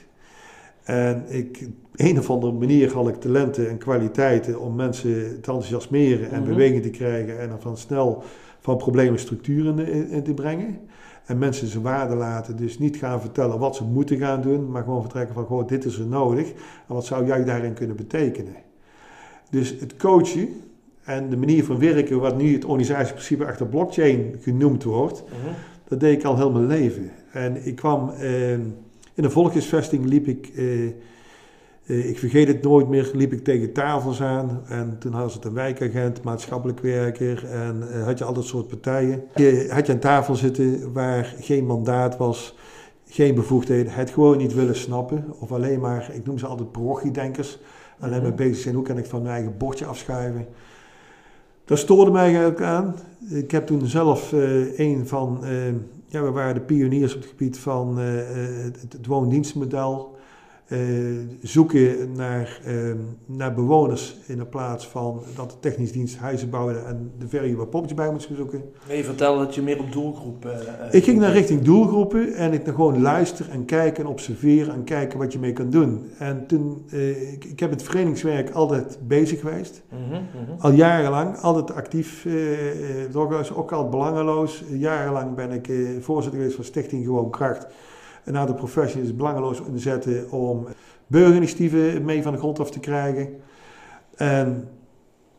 [0.83, 6.31] En ik, een of andere manier had ik talenten en kwaliteiten om mensen te enthousiasmeren
[6.31, 8.23] en mm beweging te krijgen en dan snel
[8.59, 10.79] van problemen structuren in, in, te brengen.
[11.25, 14.83] En mensen zijn waarde laten, dus niet gaan vertellen wat ze moeten gaan doen, maar
[14.83, 16.47] gewoon vertrekken van, gewoon dit is er nodig
[16.87, 18.55] en wat zou jij daarin kunnen betekenen.
[19.49, 20.49] Dus het coachen
[21.03, 25.53] en de manier van werken, wat nu het organisatieprincipe achter blockchain genoemd wordt, mhm.
[25.87, 27.11] dat deed ik al heel mijn leven.
[27.31, 28.09] En ik kwam...
[28.09, 28.57] Eh,
[29.13, 33.73] in de volksvesting liep ik, eh, eh, ik vergeet het nooit meer, liep ik tegen
[33.73, 34.61] tafels aan.
[34.67, 38.67] En toen had het een wijkagent, maatschappelijk werker en uh, had je al dat soort
[38.67, 39.23] partijen.
[39.35, 42.55] Je, had je aan tafel zitten waar geen mandaat was,
[43.07, 45.25] geen bevoegdheden, het gewoon niet willen snappen.
[45.39, 47.59] Of alleen maar, ik noem ze altijd parochiedenkers,
[47.99, 48.37] alleen maar mhm.
[48.37, 50.47] bezig zijn, hoe kan ik van mijn eigen bordje afschuiven.
[51.65, 52.95] Dat stoorde mij eigenlijk aan.
[53.29, 55.43] Ik heb toen zelf uh, een van
[56.13, 58.05] ja, we waren de pioniers op het gebied van uh,
[58.63, 60.12] het, het woondienstmodel.
[60.67, 60.79] Uh,
[61.41, 62.93] zoeken naar, uh,
[63.25, 67.55] naar bewoners in de plaats van dat de technische dienst huizen bouwde en de verre
[67.55, 68.63] waar poppetjes bij moest zoeken.
[68.87, 70.47] Nee, je vertelde dat je meer op doelgroep...
[70.91, 74.83] ik ging naar richting doelgroepen en ik dan gewoon luister en kijken en observeren en
[74.83, 76.09] kijken wat je mee kan doen.
[76.17, 76.85] En toen,
[77.31, 80.25] ik, ik, heb het verenigingswerk altijd bezig geweest, mm -hmm,
[80.59, 82.27] al jarenlang, altijd actief,
[83.55, 84.63] ook al belangeloos.
[84.69, 87.67] Jarenlang ben ik voorzitter geweest van Stichting Gewoon Kracht
[88.25, 90.67] een aantal professionals belangeloos inzetten om
[91.07, 93.29] burgerinitiatieven mee van de grond af te krijgen.
[94.15, 94.67] En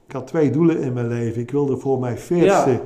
[0.06, 1.42] ik had twee doelen in mijn leven.
[1.42, 2.80] Ik wilde voor mijn veertigste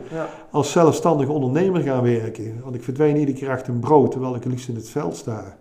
[0.51, 2.61] als zelfstandig ondernemer gaan werken.
[2.63, 5.59] Want ik verdween iedere keer achter een brood, terwijl ik liefst in het veld sta.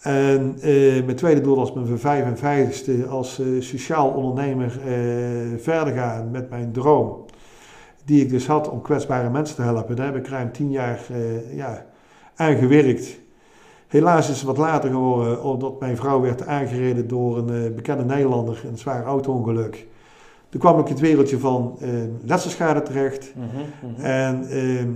[0.00, 6.30] En eh, mijn tweede doel was mijn 55ste als eh, sociaal ondernemer eh, verder gaan
[6.30, 7.24] met mijn droom.
[8.04, 9.96] Die ik dus had om kwetsbare mensen te helpen.
[9.96, 11.00] Daar heb ik ruim tien jaar
[11.50, 11.86] ja,
[12.34, 13.18] aan gewerkt.
[13.96, 18.04] Helaas is het wat later geworden, omdat mijn vrouw werd aangereden door een uh, bekende
[18.04, 19.86] Nederlander in een zwaar auto-ongeluk.
[20.48, 21.88] Toen kwam ik het wereldje van uh,
[22.22, 23.32] letselschade terecht.
[23.34, 23.46] Mhm,
[23.92, 24.00] mhm.
[24.04, 24.90] En ehm,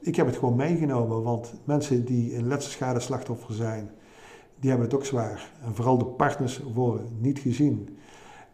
[0.00, 3.90] ik heb het gewoon meegenomen, want mensen die een letselschade slachtoffer zijn,
[4.60, 5.50] die hebben het ook zwaar.
[5.64, 7.98] En vooral de partners worden niet gezien.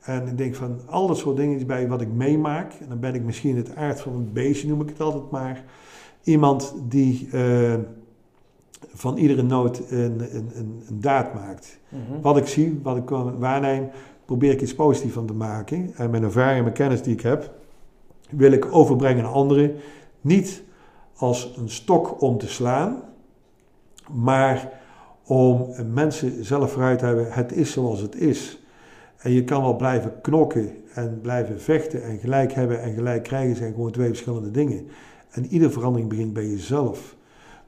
[0.01, 3.15] En ik denk van al dat soort dingen bij wat ik meemaak, en dan ben
[3.15, 5.65] ik misschien het aard van een beestje, noem ik het altijd maar.
[6.23, 7.75] Iemand die uh,
[8.89, 11.79] van iedere nood een, een, een, een daad maakt.
[11.89, 12.21] Mhm.
[12.21, 13.89] Wat ik zie, wat ik waarneem,
[14.25, 15.93] probeer ik iets positiefs van te maken.
[15.97, 17.51] En mijn ervaring en mijn kennis die ik heb,
[18.31, 19.75] wil ik overbrengen aan anderen.
[20.21, 20.63] Niet
[21.17, 23.03] als een stok om te slaan,
[24.13, 24.73] maar
[25.25, 28.63] om mensen zelf vooruit te hebben, het is zoals het is.
[29.17, 33.57] En je kan wel blijven knokken en blijven vechten en gelijk hebben en gelijk krijgen
[33.57, 34.89] zijn gewoon twee verschillende dingen.
[35.31, 37.17] En iedere verandering begint bij jezelf.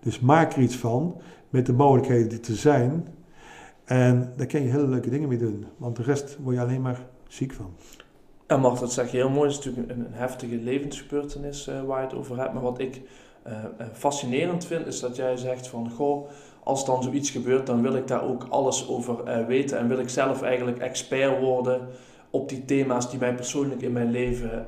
[0.02, 3.08] Dus maak er iets van met de mogelijkheden die er zijn.
[3.84, 5.66] En daar kan je hele leuke dingen mee doen.
[5.76, 7.74] Want de rest word je alleen maar ziek van.
[8.46, 9.50] En Mart, dat zeg je heel mooi.
[9.50, 12.52] Het is natuurlijk een, heftige levensgebeurtenis uh, waar je het over hebt.
[12.52, 13.02] Maar wat ik
[13.46, 13.52] uh,
[13.92, 15.90] fascinerend vind, is dat jij zegt van...
[15.90, 16.28] Goh,
[16.64, 19.78] als dan zoiets gebeurt, dan wil ik daar ook alles over weten.
[19.78, 21.88] En wil ik zelf eigenlijk expert worden
[22.32, 24.66] op die thema's die mij persoonlijk in mijn leven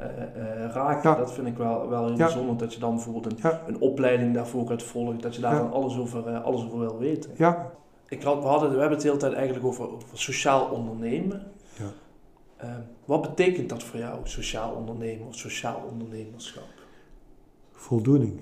[0.73, 1.11] raken.
[1.11, 1.17] Ja.
[1.17, 2.25] Dat vind ik wel, wel heel ja.
[2.25, 2.57] bijzonder.
[2.57, 3.63] Dat je dan bijvoorbeeld een, ja.
[3.67, 5.21] een opleiding daarvoor gaat volgen.
[5.21, 7.31] Dat je daar dan alles over, alles over wil weten.
[7.37, 7.71] Ja.
[8.09, 11.43] Ik had, we, hadden, we hebben het de hele tijd eigenlijk over, over sociaal ondernemen.
[11.79, 11.93] Ja.
[12.65, 12.71] Uh,
[13.05, 16.69] wat betekent dat voor jou, sociaal ondernemen of sociaal ondernemerschap?
[17.73, 18.41] Voldoening.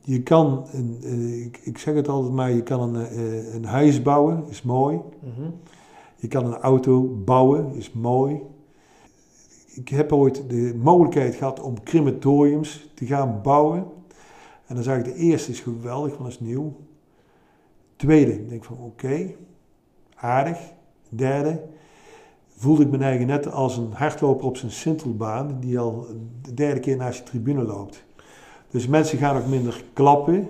[0.00, 1.02] Je kan, een,
[1.44, 3.18] ik, ik, zeg het altijd maar, je kan een,
[3.54, 4.96] een huis bouwen, is mooi.
[4.96, 5.60] Mm -hmm.
[6.20, 8.40] Je kan een auto bouwen, is mooi.
[9.74, 13.86] Ik heb ooit de mogelijkheid gehad om crematoriums te gaan bouwen.
[14.66, 16.76] En dan zag ik de eerste is geweldig, want dat is nieuw.
[17.96, 19.34] Tweede, ik denk van oké,
[20.14, 20.58] aardig.
[21.08, 21.62] Derde,
[22.56, 26.06] voelde ik me eigen net als een hardloper op zijn sintelbaan die al
[26.42, 28.04] de derde keer naast je tribune loopt.
[28.70, 30.48] Dus mensen gaan ook minder klappen.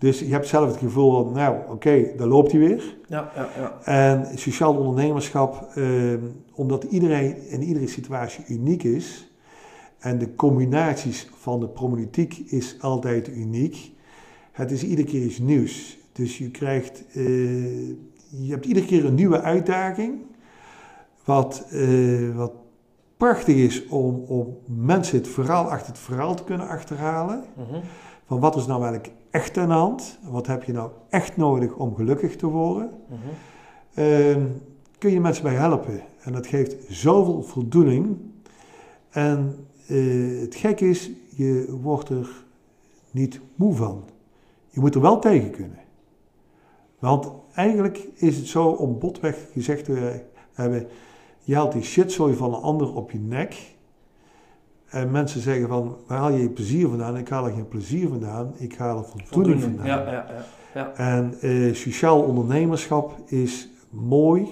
[0.00, 2.96] Dus je hebt zelf het gevoel van, nou oké, okay, daar loopt hij weer.
[3.08, 3.78] Ja, ja, ja.
[3.84, 5.84] En sociaal ondernemerschap, eh,
[6.54, 9.32] omdat iedereen in iedere situatie uniek is.
[9.98, 13.92] En de combinaties van de problematiek is altijd uniek.
[14.52, 15.98] Het is iedere keer iets nieuws.
[16.12, 17.88] Dus je krijgt, uh,
[18.28, 20.18] je hebt iedere keer een nieuwe uitdaging.
[21.24, 22.52] Wat, uh, wat
[23.16, 27.44] prachtig is om, om mensen het verhaal achter het verhaal te kunnen achterhalen.
[27.56, 27.80] Mm -hmm.
[28.26, 30.18] Van wat is nou eigenlijk echt aan de hand?
[30.22, 32.90] Wat heb je nou echt nodig om gelukkig te worden?
[33.08, 34.04] Mm -hmm.
[34.04, 34.36] uh,
[34.98, 36.00] kun je mensen bij helpen.
[36.20, 38.16] En dat geeft zoveel voldoening.
[39.10, 42.44] En uh, het gek is, je wordt er
[43.10, 44.04] niet moe van.
[44.68, 45.78] Je moet er wel tegen kunnen.
[46.98, 50.86] Want eigenlijk is het zo om botweg gezegd te hebben,
[51.42, 53.74] je haalt die shitzooi van een ander op je nek.
[54.90, 57.16] En mensen zeggen van, waar haal je je plezier vandaan?
[57.16, 59.86] Ik haal er geen plezier vandaan, ik haal er voldoening vandaan.
[59.86, 60.26] Ja, ja, ja,
[60.74, 60.94] ja.
[60.94, 64.48] En uh, sociaal ondernemerschap is mooi.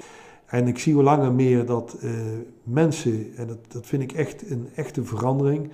[0.47, 2.11] En ik zie hoe langer meer dat uh,
[2.63, 5.71] mensen, en dat, dat vind ik echt een echte verandering,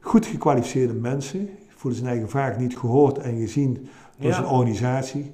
[0.00, 5.30] goed gekwalificeerde mensen, voelen zijn eigen vaak niet gehoord en gezien door zijn organisatie.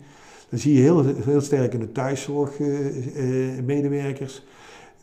[0.48, 4.36] Dan zie je heel, heel sterk in de thuiszorgmedewerkers.
[4.36, 4.42] Uh,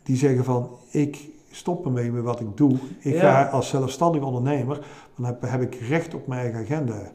[0.02, 2.76] die zeggen van, ik stop ermee met wat ik doe.
[2.98, 3.20] Ik ja.
[3.20, 4.86] ga als zelfstandig ondernemer,
[5.16, 7.12] dan heb, heb, ik recht op mijn eigen agenda.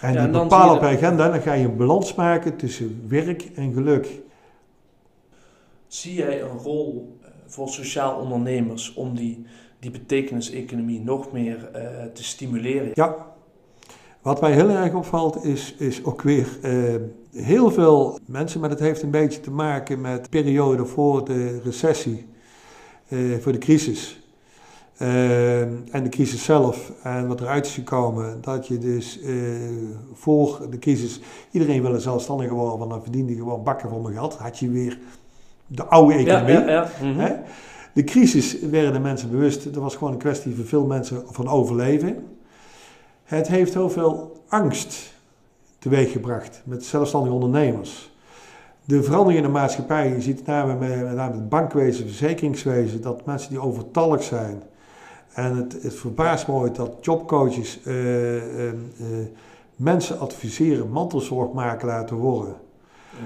[0.00, 3.42] En ja, die bepaal op je agenda, dan ga je een balans maken tussen werk
[3.42, 4.20] en geluk.
[5.86, 9.44] Zie jij een rol voor sociaal ondernemers om die,
[9.78, 11.80] die betekenis-economie nog meer uh,
[12.12, 12.90] te stimuleren?
[12.94, 13.34] Ja,
[14.22, 16.94] wat mij heel erg opvalt is, is ook weer uh,
[17.32, 21.60] heel veel mensen, maar het heeft een beetje te maken met de periode voor de
[21.64, 22.26] recessie,
[23.08, 24.20] uh, voor de crisis.
[24.98, 29.20] Uh, en de crisis zelf en wat eruit is gekomen, dat je dus
[30.12, 34.14] voor de crisis, iedereen wilde zelfstandig worden, want dan verdiende je gewoon bakken voor mijn
[34.14, 34.34] geld.
[34.34, 34.98] Had je weer
[35.66, 36.52] de oude economie.
[36.52, 36.90] Ja, ja, ja.
[37.02, 37.36] Mm -hmm.
[37.92, 41.48] De crisis werden de mensen bewust, dat was gewoon een kwestie voor veel mensen van
[41.48, 42.26] overleven.
[43.24, 45.12] Het heeft heel veel angst
[45.78, 48.10] teweeggebracht met zelfstandige ondernemers.
[48.86, 53.24] De verandering in de maatschappij, je ziet het name met, met het bankwezen, verzekeringswezen, dat
[53.24, 54.62] mensen die overtallig zijn.
[55.32, 58.72] En het, het verbaast me ooit dat jobcoaches uh, uh, uh,
[59.76, 62.54] mensen adviseren mantelzorgmakelaar te worden.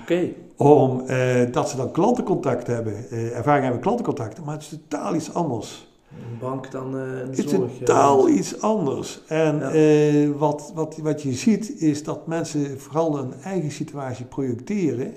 [0.02, 0.12] Oké.
[0.12, 0.36] Okay.
[0.56, 5.88] Omdat ze dan klantencontact hebben, ervaring hebben klantencontact, maar het is totaal iets anders.
[6.10, 8.34] Een bank dan een Het is totaal ja.
[8.34, 9.20] iets anders.
[9.26, 10.32] En ja.
[10.32, 15.14] wat, wat, wat je ziet is dat mensen vooral hun eigen situatie projecteren.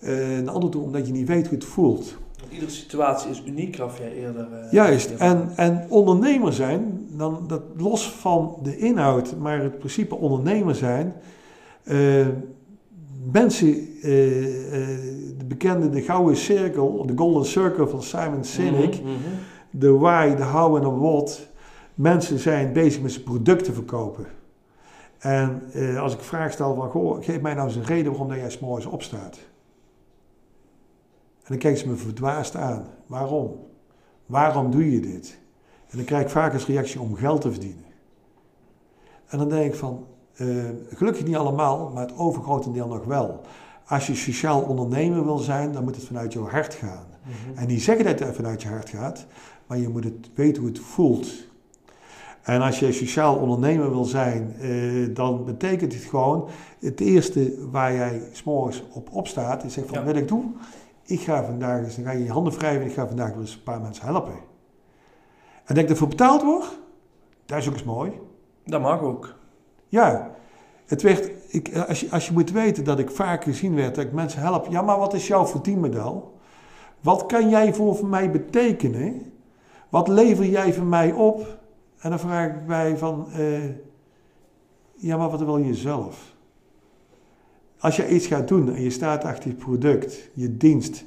[0.00, 2.16] Uh, een ander toe omdat je niet weet hoe het voelt.
[2.50, 4.48] Iedere situatie is uniek, gaf jij eerder.
[4.70, 5.10] Juist.
[5.10, 11.14] En, en ondernemer zijn, dan, dat los van de inhoud, maar het principe ondernemer zijn.
[13.32, 13.74] mensen,
[15.38, 19.00] de bekende de gouden cirkel, de golden circle van Simon Sinek.
[19.00, 19.38] Mm -hmm
[19.78, 21.48] de why, de how en de what.
[21.94, 24.26] Mensen zijn bezig met zijn producten verkopen.
[25.18, 28.28] En eh, als ik vraag stel van, goh, geef mij nou eens een reden waarom
[28.28, 29.38] dat jij s'morgens opstaat.
[31.46, 32.84] En dan kijken ze me verdwaasd aan.
[33.06, 33.56] Waarom?
[34.26, 35.38] Waarom doe je dit?
[35.90, 37.84] En dan krijg ik vaak als reactie om geld te verdienen.
[39.26, 40.46] En dan denk ik van, eh,
[40.88, 43.40] gelukkig niet allemaal, maar het overgrote deel nog wel.
[43.86, 47.06] Als je sociaal ondernemer wil zijn, dan moet het vanuit jouw hart gaan.
[47.22, 47.58] Mhm.
[47.58, 49.26] En die zeggen dat het vanuit je hart gaat,
[49.66, 51.28] maar je moet het weten hoe het voelt.
[52.42, 54.70] En als je sociaal ondernemer wil zijn, eh,
[55.14, 56.48] dan betekent het gewoon,
[56.80, 60.12] het eerste waar jij s'morgens op opstaat, is zeggen van, Ja.
[60.12, 60.44] wat ik doe,
[61.06, 63.62] ik ga vandaag eens, dan ga je je handen wrijven, ik ga vandaag eens een
[63.62, 64.34] paar mensen helpen.
[65.64, 66.78] En dat ik ervoor betaald word,
[67.46, 68.12] dat is ook eens mooi.
[68.64, 69.34] Dat mag ook.
[69.88, 70.30] Ja,
[70.86, 74.04] het werd, ik, als, je, als je moet weten dat ik vaak gezien werd dat
[74.04, 74.66] ik mensen help.
[74.70, 76.38] Ja, maar wat is jouw verdienmodel?
[77.00, 79.32] Wat kan jij voor, voor mij betekenen?
[79.88, 81.58] Wat lever jij voor mij op?
[81.98, 83.64] En dan vraag ik mij van, eh,
[84.94, 86.35] ja, maar wat wil je zelf?
[87.86, 91.04] Als je iets gaat doen en je staat achter je product, je dienst,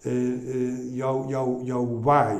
[0.00, 2.34] eh, eh, jouw, jouw, jouw why,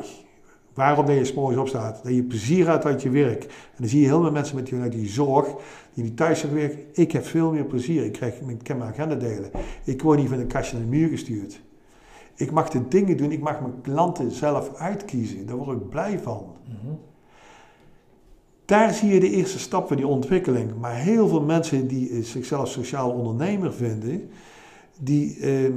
[0.75, 3.43] waarom dat je 's morgens opstaat, dat je plezier hebt uit je werk.
[3.43, 5.55] En dan zie je heel veel mensen met die, die zorg,
[5.95, 6.79] die thuis zijn werken.
[6.93, 8.05] Ik heb veel meer plezier.
[8.05, 9.51] Ik, krijg, ik kan mijn agenda delen.
[9.85, 11.63] Ik word niet van een kastje naar de muur gestuurd.
[12.35, 13.33] Ik mag de dingen doen.
[13.33, 15.47] Ik mag mijn klanten zelf uitkiezen.
[15.47, 16.47] Daar word ik blij van.
[16.65, 16.95] Mhm.
[18.65, 20.79] Daar zie je de eerste stap van die ontwikkeling.
[20.79, 24.31] Maar heel veel mensen die eh, zichzelf sociaal ondernemer vinden,
[24.99, 25.73] die eh,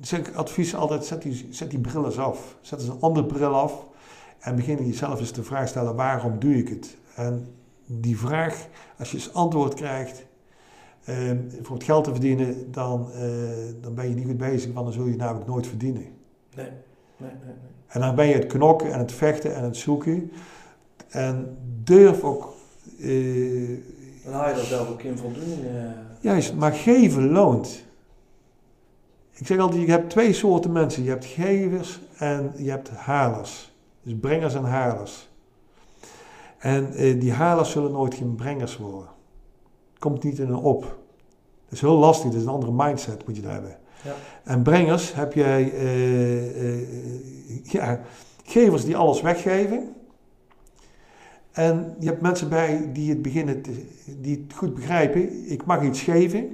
[0.00, 2.56] zeg ik advies altijd, zet die, zet die bril eens af.
[2.60, 3.86] Zet eens een andere bril af
[4.38, 6.96] en begin jezelf eens de vraag stellen, waarom doe ik het?
[7.14, 7.48] En
[7.86, 10.26] die vraag, als je eens antwoord krijgt,
[11.04, 11.30] eh,
[11.62, 13.20] voor het geld te verdienen, dan, eh,
[13.80, 16.02] dan ben je niet goed bezig, want dan zul je namelijk nooit verdienen.
[16.56, 16.68] Nee.
[17.16, 17.54] Nee, nee, nee.
[17.86, 20.32] En dan ben je het knokken en het vechten en het zoeken.
[21.14, 22.54] En durf ook,
[23.00, 23.08] eh,
[24.24, 25.64] Dan haal je er zelf ook in voldoening.
[25.64, 25.90] eh.
[26.20, 27.84] juist, maar geven loont.
[29.32, 31.02] Ik zeg altijd, je hebt twee soorten mensen.
[31.02, 33.72] Je hebt gevers en je hebt halers.
[34.02, 35.28] Dus brengers en halers.
[36.58, 39.08] En eh, die halers zullen nooit geen brengers worden.
[39.98, 40.82] Komt niet in een op.
[41.64, 43.76] Dat is heel lastig, dat is een andere mindset moet je daar hebben.
[44.04, 44.14] Ja.
[44.44, 45.72] En brengers heb jij,
[47.62, 48.00] ja,
[48.44, 49.94] gevers die alles weggeven.
[51.54, 53.84] En je hebt mensen bij die het beginnen, te,
[54.20, 55.50] die het goed begrijpen.
[55.50, 56.48] Ik mag iets geven,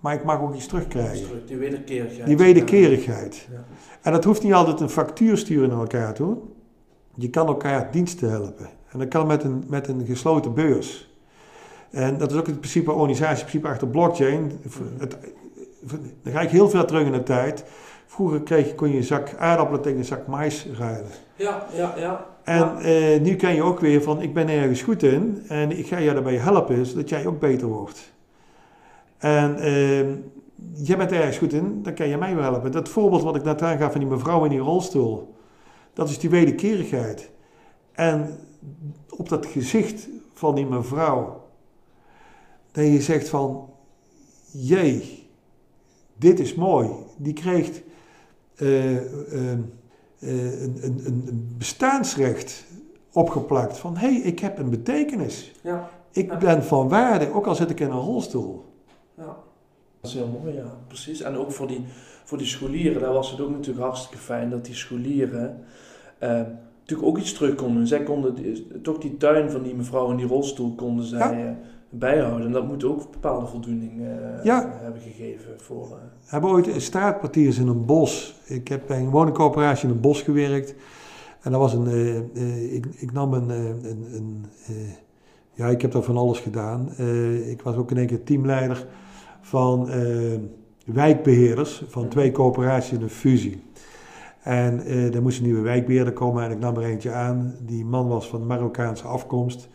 [0.00, 1.26] maar ik mag ook iets terugkrijgen.
[1.26, 2.26] terug, Die wederkerigheid.
[2.26, 3.48] Die wederkerigheid.
[3.52, 3.64] Ja.
[4.02, 6.36] En dat hoeft niet altijd een factuur sturen naar elkaar toe.
[7.14, 8.68] Je kan elkaar diensten helpen.
[8.88, 11.12] En dat kan met een, met een gesloten beurs.
[11.90, 14.52] En dat is ook het principe organisatieprincipe achter blockchain.
[14.98, 15.16] Het,
[16.22, 17.64] dan ga ik heel ver terug in de tijd.
[18.06, 21.10] Vroeger kreeg, je- kon je een zak aardappelen tegen een zak mais ruilen.
[21.36, 22.26] Ja, ja, ja.
[22.44, 22.80] En Ja.
[22.80, 26.00] eh, nu kan je ook weer van, ik ben ergens goed in en ik ga
[26.00, 28.12] jou daarbij helpen, zodat jij ook beter wordt.
[29.18, 30.08] En eh,
[30.72, 32.72] jij bent ergens goed in, dan kan je mij wel helpen.
[32.72, 35.34] Dat voorbeeld wat ik net aangaf van die mevrouw in die rolstoel,
[35.92, 37.30] dat is die wederkerigheid.
[37.92, 38.38] En
[39.08, 41.42] op dat gezicht van die mevrouw,
[42.72, 43.68] dat je zegt van,
[44.50, 45.28] jee,
[46.16, 46.88] dit is mooi.
[47.16, 47.82] Die kreeg
[50.28, 52.64] een, een, een een bestaansrecht
[53.12, 55.52] opgeplakt van, hé, hey, ik heb een betekenis.
[55.62, 56.38] Ja, Ik Ja.
[56.38, 58.64] ben van waarde, ook al zit ik in een rolstoel.
[59.16, 59.36] ja.
[60.00, 60.76] Dat is heel mooi, ja.
[60.88, 61.20] Precies.
[61.20, 61.84] En ook voor die,
[62.24, 65.64] voor die scholieren, daar was het ook natuurlijk hartstikke fijn dat die scholieren
[66.18, 66.28] eh,
[66.80, 67.86] natuurlijk ook iets terug konden.
[67.86, 71.56] Zij konden die- toch die tuin van die mevrouw in die rolstoel konden zij Ja.
[71.94, 72.46] Eh, bijhouden.
[72.46, 74.72] En dat moet ook bepaalde voldoening eh, Ja.
[74.82, 75.82] hebben gegeven voor...
[75.84, 78.40] eh, We hebben ooit straatpartiers in een bos.
[78.44, 80.74] Ik heb bij een woningcoöperatie in een bos gewerkt.
[81.42, 84.74] En dat was een, eh, eh, ik, ik nam een, eh, een, een eh,
[85.52, 86.88] ja, ik heb daar van alles gedaan.
[86.96, 88.86] Eh, ik was ook in één keer teamleider
[89.40, 90.38] van eh,
[90.86, 93.62] wijkbeheerders van twee coöperaties in een fusie.
[94.42, 97.54] En eh er moest een nieuwe wijkbeheerder komen en ik nam er eentje aan.
[97.62, 99.68] Die man was van Marokkaanse afkomst.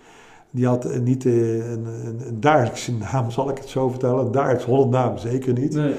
[0.52, 4.26] Die had eh, niet eh, een, een, een Duitse naam, zal ik het zo vertellen.
[4.26, 5.74] Een Duits Holland naam, zeker niet.
[5.74, 5.96] Nee.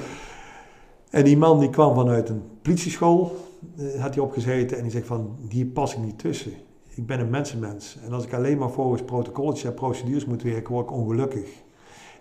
[1.09, 3.35] En die man die kwam vanuit een politieschool,
[3.77, 6.51] eh, had hij opgezeten en die zegt van, hier pas ik niet tussen.
[6.95, 7.97] Ik ben een mensenmens.
[8.05, 11.49] En als ik alleen maar volgens protocolletjes en procedures moet werken, word ik ongelukkig.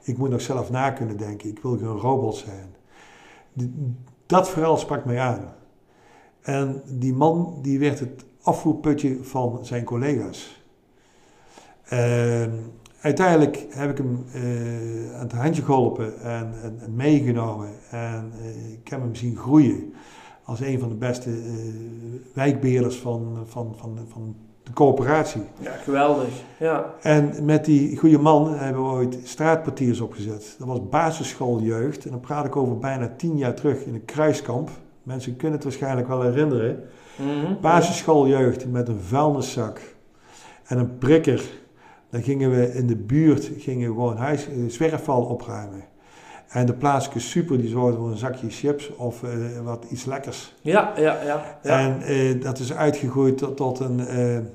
[0.02, 1.48] Ik moet nog zelf na kunnen denken.
[1.48, 2.74] Ik wil geen robot zijn.
[4.26, 5.55] Dat verhaal sprak mij aan.
[6.40, 10.59] En die man die werd het afvoerputje van zijn collega's.
[11.91, 17.68] En uiteindelijk heb ik hem eh, aan het handje geholpen en, en, en meegenomen.
[17.91, 19.93] En eh, ik heb hem zien groeien
[20.45, 21.36] als een van de beste eh,
[22.34, 25.43] wijkbeheerders van, van, van, van de coöperatie.
[25.59, 26.28] Ja, geweldig.
[26.59, 26.95] Ja.
[27.01, 30.55] En met die goede man hebben we ooit straatpartiers opgezet.
[30.59, 32.05] Dat was basisschooljeugd.
[32.05, 34.70] En dan praat ik over bijna tien jaar terug in een kruiskamp.
[35.03, 36.82] Mensen kunnen het waarschijnlijk wel herinneren.
[37.16, 37.61] Mhm.
[37.61, 39.80] Basisschooljeugd met een vuilniszak
[40.64, 41.59] en een prikker.
[42.11, 45.84] Dan gingen we in de buurt gingen we gewoon huis, eh, zwerfval opruimen.
[46.48, 49.30] En de plaatselijke super die zorgde voor een zakje chips of eh,
[49.64, 50.54] wat iets lekkers.
[50.61, 51.58] Ja, ja, ja.
[51.62, 51.78] ja.
[51.80, 54.46] En eh, dat is uitgegroeid tot, tot een, een,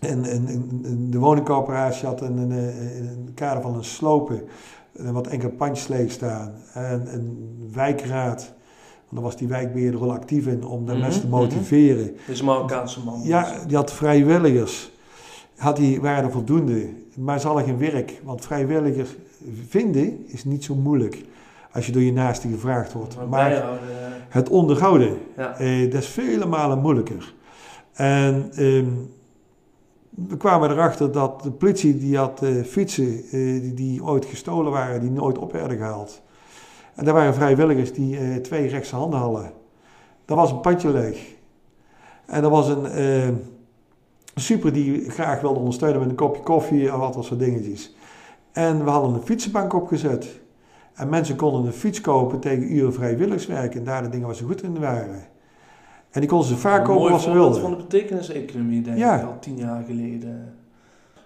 [0.00, 4.42] een, een- een- De woningcoöperatie had een, een, kader van een slopen
[4.92, 6.52] wat enkele leeg staan.
[6.74, 8.52] En een wijkraad,
[8.98, 11.36] want daar was die wijkbeheerder wel actief in om de Mhm, mensen te mhm.
[11.36, 12.04] motiveren.
[12.04, 13.20] Dit is een Marokkaanse man.
[13.22, 14.91] Ja, die had vrijwilligers.
[15.56, 16.88] Had die, waren er voldoende.
[17.14, 18.20] Maar ze hadden geen werk.
[18.24, 19.10] Want vrijwilligers
[19.68, 21.24] vinden is niet zo moeilijk.
[21.72, 23.16] Als je door je naaste gevraagd wordt.
[23.16, 25.56] Maar Maar bijhouden, eh, het onderhouden, ja.
[25.58, 27.34] eh, dat is vele malen moeilijker.
[27.92, 28.90] En ehm,
[30.10, 33.30] we kwamen erachter dat de politie die had eh, fietsen eh,
[33.60, 36.22] die, die ooit gestolen waren, die nooit op werden gehaald.
[36.94, 39.52] En daar waren vrijwilligers die eh, twee rechtse handen hadden.
[40.24, 41.34] Dat was een padje leeg.
[42.26, 43.28] En er was een eh,
[44.34, 47.94] super die graag wilde ondersteunen met een kopje koffie en wat dat soort dingetjes.
[48.52, 50.40] En we hadden een fietsenbank opgezet.
[50.94, 54.44] En mensen konden een fiets kopen tegen uren vrijwilligerswerk en daar de dingen waar ze
[54.44, 55.24] goed in waren.
[56.10, 57.60] En die konden ze vaak kopen wat ze wilden.
[57.60, 59.16] van de betekeniseconomie, denk Ja.
[59.20, 60.54] ik, al tien jaar geleden.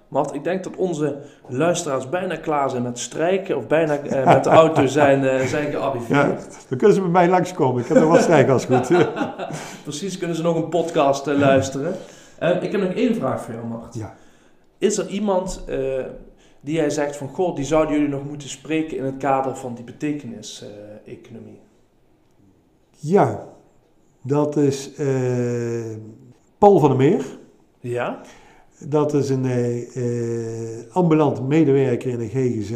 [0.09, 4.44] Mart, ik denk dat onze luisteraars bijna klaar zijn met strijken of bijna eh, met
[4.44, 6.57] de auto zijn, eh, zijn Ja, gearriveerd.
[6.68, 7.82] dan kunnen ze bij mij langskomen.
[7.82, 8.90] Ik heb nog wat strijkers goed.
[9.82, 11.94] Precies, kunnen ze nog een podcast eh, luisteren.
[12.39, 13.95] Eh, ik heb nog één vraag voor jou, Mart.
[13.95, 14.14] Ja.
[14.78, 16.05] Is er iemand eh,
[16.61, 19.74] die jij zegt van, goh, die zouden jullie nog moeten spreken in het kader van
[19.74, 21.61] die betekenis-economie?
[22.99, 23.47] Ja,
[24.22, 25.97] dat is eh,
[26.59, 27.24] Paul van der Meer.
[27.80, 28.20] ja?
[28.78, 32.72] Dat is een eh, eh, ambulant medewerker in de GGZ.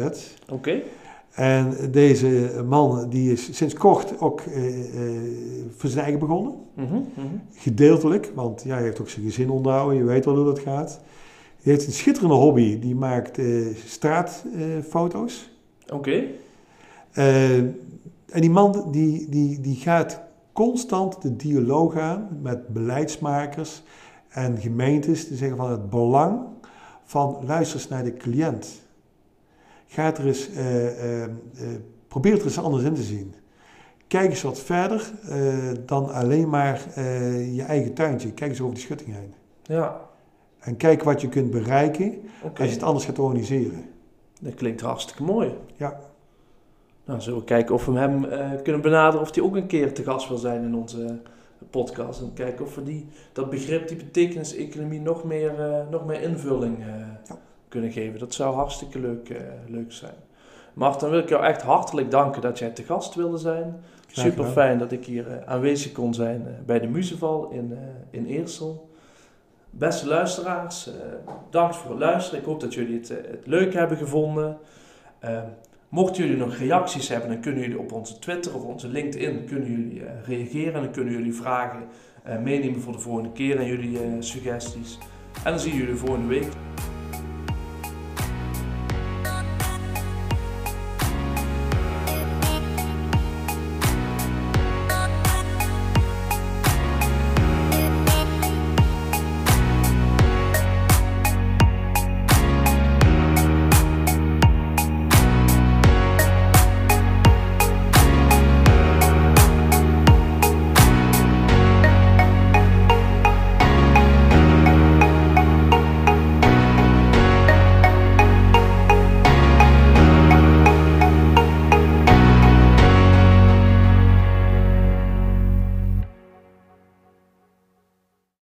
[0.51, 0.81] Oké.
[1.31, 4.63] En deze man die is sinds kort ook eh,
[5.75, 6.53] voor zijn eigen begonnen.
[6.73, 7.27] Mhm, mhm.
[7.53, 9.97] Gedeeltelijk, want ja, hij heeft ook zijn gezin onderhouden.
[9.97, 10.99] Je weet wel hoe dat gaat.
[11.61, 12.79] Hij heeft een schitterende hobby.
[12.79, 13.45] Die maakt eh,
[13.85, 15.49] straatfoto's.
[15.93, 16.23] Oké.
[18.31, 20.21] En die man die, die, die gaat
[20.53, 23.83] constant de dialoog aan met beleidsmakers
[24.29, 26.39] en gemeentes te zeggen van het belang
[27.03, 28.80] van luister eens naar de cliënt.
[29.91, 31.29] Ga er eens, eh, eh, eh,
[32.07, 33.33] probeer het er eens anders in te zien.
[34.07, 35.11] Kijk eens wat verder
[35.85, 36.81] dan alleen maar
[37.51, 38.31] je eigen tuintje.
[38.33, 39.33] Kijk eens over die schutting heen.
[39.63, 40.01] Ja,
[40.59, 43.85] En kijk wat je kunt bereiken als je het anders gaat organiseren.
[44.41, 45.53] Dat klinkt hartstikke mooi.
[45.75, 45.99] Ja.
[47.05, 48.25] Nou, zullen we kijken of we hem
[48.63, 51.19] kunnen benaderen of hij ook een keer te gast wil zijn in onze
[51.69, 52.21] podcast.
[52.21, 56.87] En kijken of we die, dat begrip, die betekenis-economie, nog meer, nog meer invulling eh,
[57.27, 57.37] Ja.
[57.71, 58.19] Kunnen geven.
[58.19, 60.15] Dat zou hartstikke leuk, eh, leuk zijn.
[60.73, 63.83] Mart, dan wil ik jou echt hartelijk danken dat jij te gast wilde zijn.
[64.11, 67.77] Super fijn dat ik hier eh, aanwezig kon zijn eh, bij de Muzeval in,
[68.09, 68.89] in Eersel.
[69.69, 70.89] Beste luisteraars,
[71.49, 72.39] dank voor het luisteren.
[72.39, 74.57] Ik hoop dat jullie het, het leuk hebben gevonden.
[75.19, 75.39] Eh,
[75.89, 79.69] mochten jullie nog reacties hebben, dan kunnen jullie op onze Twitter of onze LinkedIn kunnen
[79.71, 80.73] jullie, reageren.
[80.73, 81.83] En dan kunnen jullie vragen
[82.43, 84.97] meenemen voor de volgende keer en jullie suggesties.
[85.43, 86.51] En dan zien jullie volgende week.